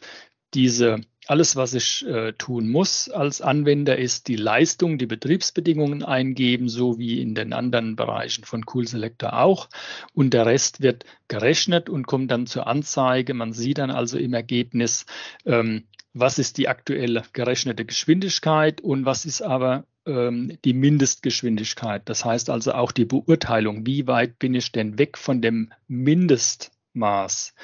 diese 0.54 1.00
alles, 1.26 1.56
was 1.56 1.74
ich 1.74 2.06
äh, 2.06 2.32
tun 2.32 2.68
muss 2.68 3.08
als 3.08 3.40
Anwender, 3.40 3.98
ist 3.98 4.28
die 4.28 4.36
Leistung, 4.36 4.98
die 4.98 5.06
Betriebsbedingungen 5.06 6.02
eingeben, 6.02 6.68
so 6.68 6.98
wie 6.98 7.20
in 7.20 7.34
den 7.34 7.52
anderen 7.52 7.96
Bereichen 7.96 8.44
von 8.44 8.64
Cool 8.72 8.86
Selector 8.86 9.38
auch. 9.38 9.68
Und 10.12 10.34
der 10.34 10.46
Rest 10.46 10.82
wird 10.82 11.04
gerechnet 11.28 11.88
und 11.88 12.06
kommt 12.06 12.30
dann 12.30 12.46
zur 12.46 12.66
Anzeige. 12.66 13.34
Man 13.34 13.52
sieht 13.52 13.78
dann 13.78 13.90
also 13.90 14.18
im 14.18 14.34
Ergebnis, 14.34 15.06
ähm, 15.46 15.84
was 16.12 16.38
ist 16.38 16.58
die 16.58 16.68
aktuelle 16.68 17.24
gerechnete 17.32 17.84
Geschwindigkeit 17.84 18.80
und 18.80 19.04
was 19.04 19.24
ist 19.24 19.42
aber 19.42 19.84
ähm, 20.06 20.58
die 20.64 20.74
Mindestgeschwindigkeit. 20.74 22.02
Das 22.08 22.24
heißt 22.24 22.50
also 22.50 22.72
auch 22.72 22.92
die 22.92 23.04
Beurteilung, 23.04 23.86
wie 23.86 24.06
weit 24.06 24.38
bin 24.38 24.54
ich 24.54 24.72
denn 24.72 24.98
weg 24.98 25.18
von 25.18 25.42
dem 25.42 25.72
Mindestmaß, 25.88 27.54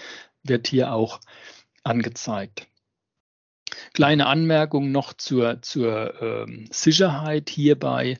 wird 0.42 0.66
hier 0.66 0.92
auch 0.92 1.20
angezeigt. 1.84 2.69
Kleine 3.94 4.26
Anmerkung 4.26 4.92
noch 4.92 5.12
zur, 5.12 5.62
zur 5.62 6.20
ähm, 6.22 6.66
Sicherheit 6.70 7.50
hierbei. 7.50 8.18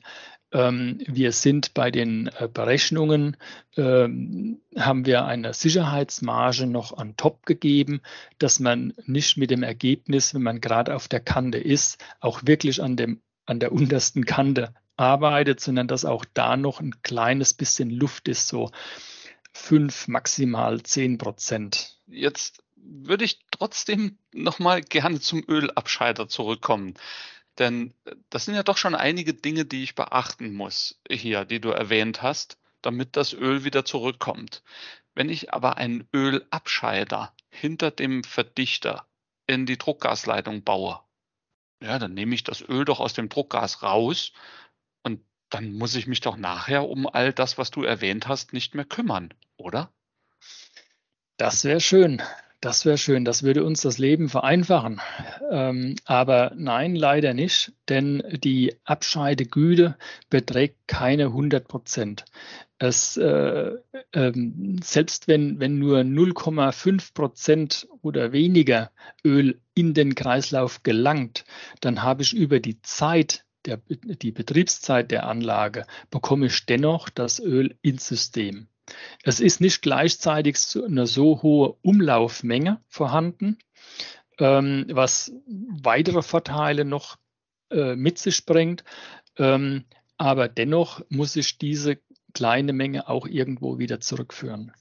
Ähm, 0.51 0.99
wir 1.07 1.31
sind 1.31 1.73
bei 1.73 1.91
den 1.91 2.29
äh, 2.37 2.49
Berechnungen, 2.51 3.37
ähm, 3.77 4.59
haben 4.77 5.05
wir 5.05 5.25
eine 5.25 5.53
Sicherheitsmarge 5.53 6.67
noch 6.67 6.97
on 6.97 7.15
top 7.15 7.45
gegeben, 7.45 8.01
dass 8.37 8.59
man 8.59 8.93
nicht 9.05 9.37
mit 9.37 9.49
dem 9.49 9.63
Ergebnis, 9.63 10.33
wenn 10.33 10.43
man 10.43 10.59
gerade 10.59 10.95
auf 10.95 11.07
der 11.07 11.21
Kante 11.21 11.57
ist, 11.57 12.03
auch 12.19 12.41
wirklich 12.45 12.83
an, 12.83 12.97
dem, 12.97 13.21
an 13.45 13.59
der 13.59 13.71
untersten 13.71 14.25
Kante 14.25 14.73
arbeitet, 14.97 15.61
sondern 15.61 15.87
dass 15.87 16.05
auch 16.05 16.25
da 16.33 16.57
noch 16.57 16.81
ein 16.81 17.01
kleines 17.01 17.53
bisschen 17.53 17.89
Luft 17.89 18.27
ist, 18.27 18.49
so 18.49 18.71
fünf, 19.53 20.07
maximal 20.07 20.83
zehn 20.83 21.17
Prozent. 21.17 21.97
Jetzt 22.07 22.60
würde 22.83 23.25
ich 23.25 23.39
trotzdem 23.51 24.17
nochmal 24.33 24.81
gerne 24.81 25.19
zum 25.19 25.43
Ölabscheider 25.47 26.27
zurückkommen. 26.27 26.95
Denn 27.57 27.93
äh, 28.05 28.15
das 28.29 28.45
sind 28.45 28.55
ja 28.55 28.63
doch 28.63 28.77
schon 28.77 28.95
einige 28.95 29.33
Dinge, 29.33 29.65
die 29.65 29.83
ich 29.83 29.95
beachten 29.95 30.53
muss 30.53 31.01
hier, 31.09 31.45
die 31.45 31.59
du 31.59 31.69
erwähnt 31.69 32.21
hast, 32.21 32.57
damit 32.81 33.15
das 33.15 33.33
Öl 33.33 33.63
wieder 33.63 33.85
zurückkommt. 33.85 34.63
Wenn 35.13 35.29
ich 35.29 35.53
aber 35.53 35.77
einen 35.77 36.07
Ölabscheider 36.13 37.33
hinter 37.49 37.91
dem 37.91 38.23
Verdichter 38.23 39.05
in 39.45 39.65
die 39.65 39.77
Druckgasleitung 39.77 40.63
baue, 40.63 40.99
ja, 41.81 41.99
dann 41.99 42.13
nehme 42.13 42.35
ich 42.35 42.43
das 42.43 42.61
Öl 42.61 42.85
doch 42.85 42.99
aus 42.99 43.13
dem 43.13 43.27
Druckgas 43.27 43.83
raus 43.83 44.31
und 45.03 45.21
dann 45.49 45.73
muss 45.73 45.95
ich 45.95 46.07
mich 46.07 46.21
doch 46.21 46.37
nachher 46.37 46.87
um 46.87 47.07
all 47.07 47.33
das, 47.33 47.57
was 47.57 47.71
du 47.71 47.83
erwähnt 47.83 48.27
hast, 48.27 48.53
nicht 48.53 48.73
mehr 48.75 48.85
kümmern, 48.85 49.33
oder? 49.57 49.91
Das 51.37 51.63
wäre 51.65 51.81
schön. 51.81 52.21
Das 52.61 52.85
wäre 52.85 52.99
schön, 52.99 53.25
das 53.25 53.41
würde 53.41 53.63
uns 53.63 53.81
das 53.81 53.97
Leben 53.97 54.29
vereinfachen. 54.29 55.01
Ähm, 55.49 55.95
aber 56.05 56.53
nein, 56.55 56.95
leider 56.95 57.33
nicht, 57.33 57.73
denn 57.89 58.21
die 58.43 58.75
Abscheidegüte 58.83 59.97
beträgt 60.29 60.87
keine 60.87 61.25
100 61.25 61.67
Prozent. 61.67 62.25
Es, 62.77 63.17
äh, 63.17 63.71
äh, 64.11 64.31
selbst 64.83 65.27
wenn, 65.27 65.59
wenn 65.59 65.79
nur 65.79 66.01
0,5 66.01 67.15
Prozent 67.15 67.87
oder 68.03 68.31
weniger 68.31 68.91
Öl 69.25 69.59
in 69.73 69.95
den 69.95 70.13
Kreislauf 70.13 70.83
gelangt, 70.83 71.45
dann 71.79 72.03
habe 72.03 72.21
ich 72.21 72.35
über 72.35 72.59
die 72.59 72.79
Zeit, 72.83 73.43
der, 73.65 73.81
die 73.89 74.31
Betriebszeit 74.31 75.09
der 75.09 75.25
Anlage, 75.25 75.87
bekomme 76.11 76.45
ich 76.45 76.67
dennoch 76.67 77.09
das 77.09 77.39
Öl 77.39 77.75
ins 77.81 78.07
System. 78.07 78.67
Es 79.23 79.39
ist 79.39 79.61
nicht 79.61 79.81
gleichzeitig 79.81 80.57
eine 80.75 81.07
so 81.07 81.41
hohe 81.41 81.73
Umlaufmenge 81.81 82.81
vorhanden, 82.87 83.57
ähm, 84.39 84.85
was 84.89 85.31
weitere 85.47 86.21
Vorteile 86.21 86.85
noch 86.85 87.17
äh, 87.69 87.95
mit 87.95 88.17
sich 88.17 88.45
bringt. 88.45 88.83
Ähm, 89.37 89.85
aber 90.17 90.47
dennoch 90.47 91.01
muss 91.09 91.35
ich 91.35 91.57
diese 91.57 91.99
kleine 92.33 92.73
Menge 92.73 93.07
auch 93.07 93.27
irgendwo 93.27 93.79
wieder 93.79 93.99
zurückführen. 93.99 94.71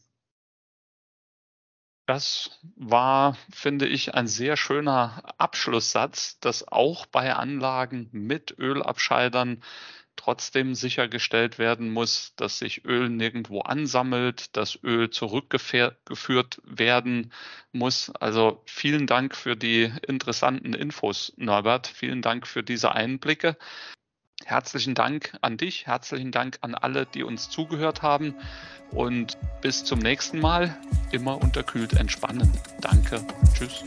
Das 2.06 2.58
war, 2.74 3.36
finde 3.52 3.86
ich, 3.86 4.14
ein 4.14 4.26
sehr 4.26 4.56
schöner 4.56 5.22
Abschlusssatz, 5.38 6.40
dass 6.40 6.66
auch 6.66 7.06
bei 7.06 7.32
Anlagen 7.34 8.08
mit 8.10 8.58
Ölabscheidern 8.58 9.62
trotzdem 10.20 10.74
sichergestellt 10.74 11.58
werden 11.58 11.90
muss, 11.90 12.34
dass 12.36 12.58
sich 12.58 12.84
Öl 12.84 13.08
nirgendwo 13.08 13.60
ansammelt, 13.60 14.54
dass 14.54 14.78
Öl 14.84 15.08
zurückgeführt 15.08 16.60
werden 16.64 17.32
muss. 17.72 18.10
Also 18.10 18.62
vielen 18.66 19.06
Dank 19.06 19.34
für 19.34 19.56
die 19.56 19.90
interessanten 20.06 20.74
Infos, 20.74 21.32
Norbert. 21.36 21.86
Vielen 21.86 22.20
Dank 22.20 22.46
für 22.46 22.62
diese 22.62 22.92
Einblicke. 22.92 23.56
Herzlichen 24.44 24.94
Dank 24.94 25.36
an 25.40 25.56
dich, 25.56 25.86
herzlichen 25.86 26.32
Dank 26.32 26.58
an 26.60 26.74
alle, 26.74 27.06
die 27.06 27.22
uns 27.22 27.48
zugehört 27.48 28.02
haben 28.02 28.34
und 28.90 29.38
bis 29.62 29.84
zum 29.84 30.00
nächsten 30.00 30.38
Mal. 30.38 30.76
Immer 31.12 31.40
unterkühlt 31.40 31.94
entspannen. 31.94 32.50
Danke. 32.80 33.24
Tschüss. 33.54 33.84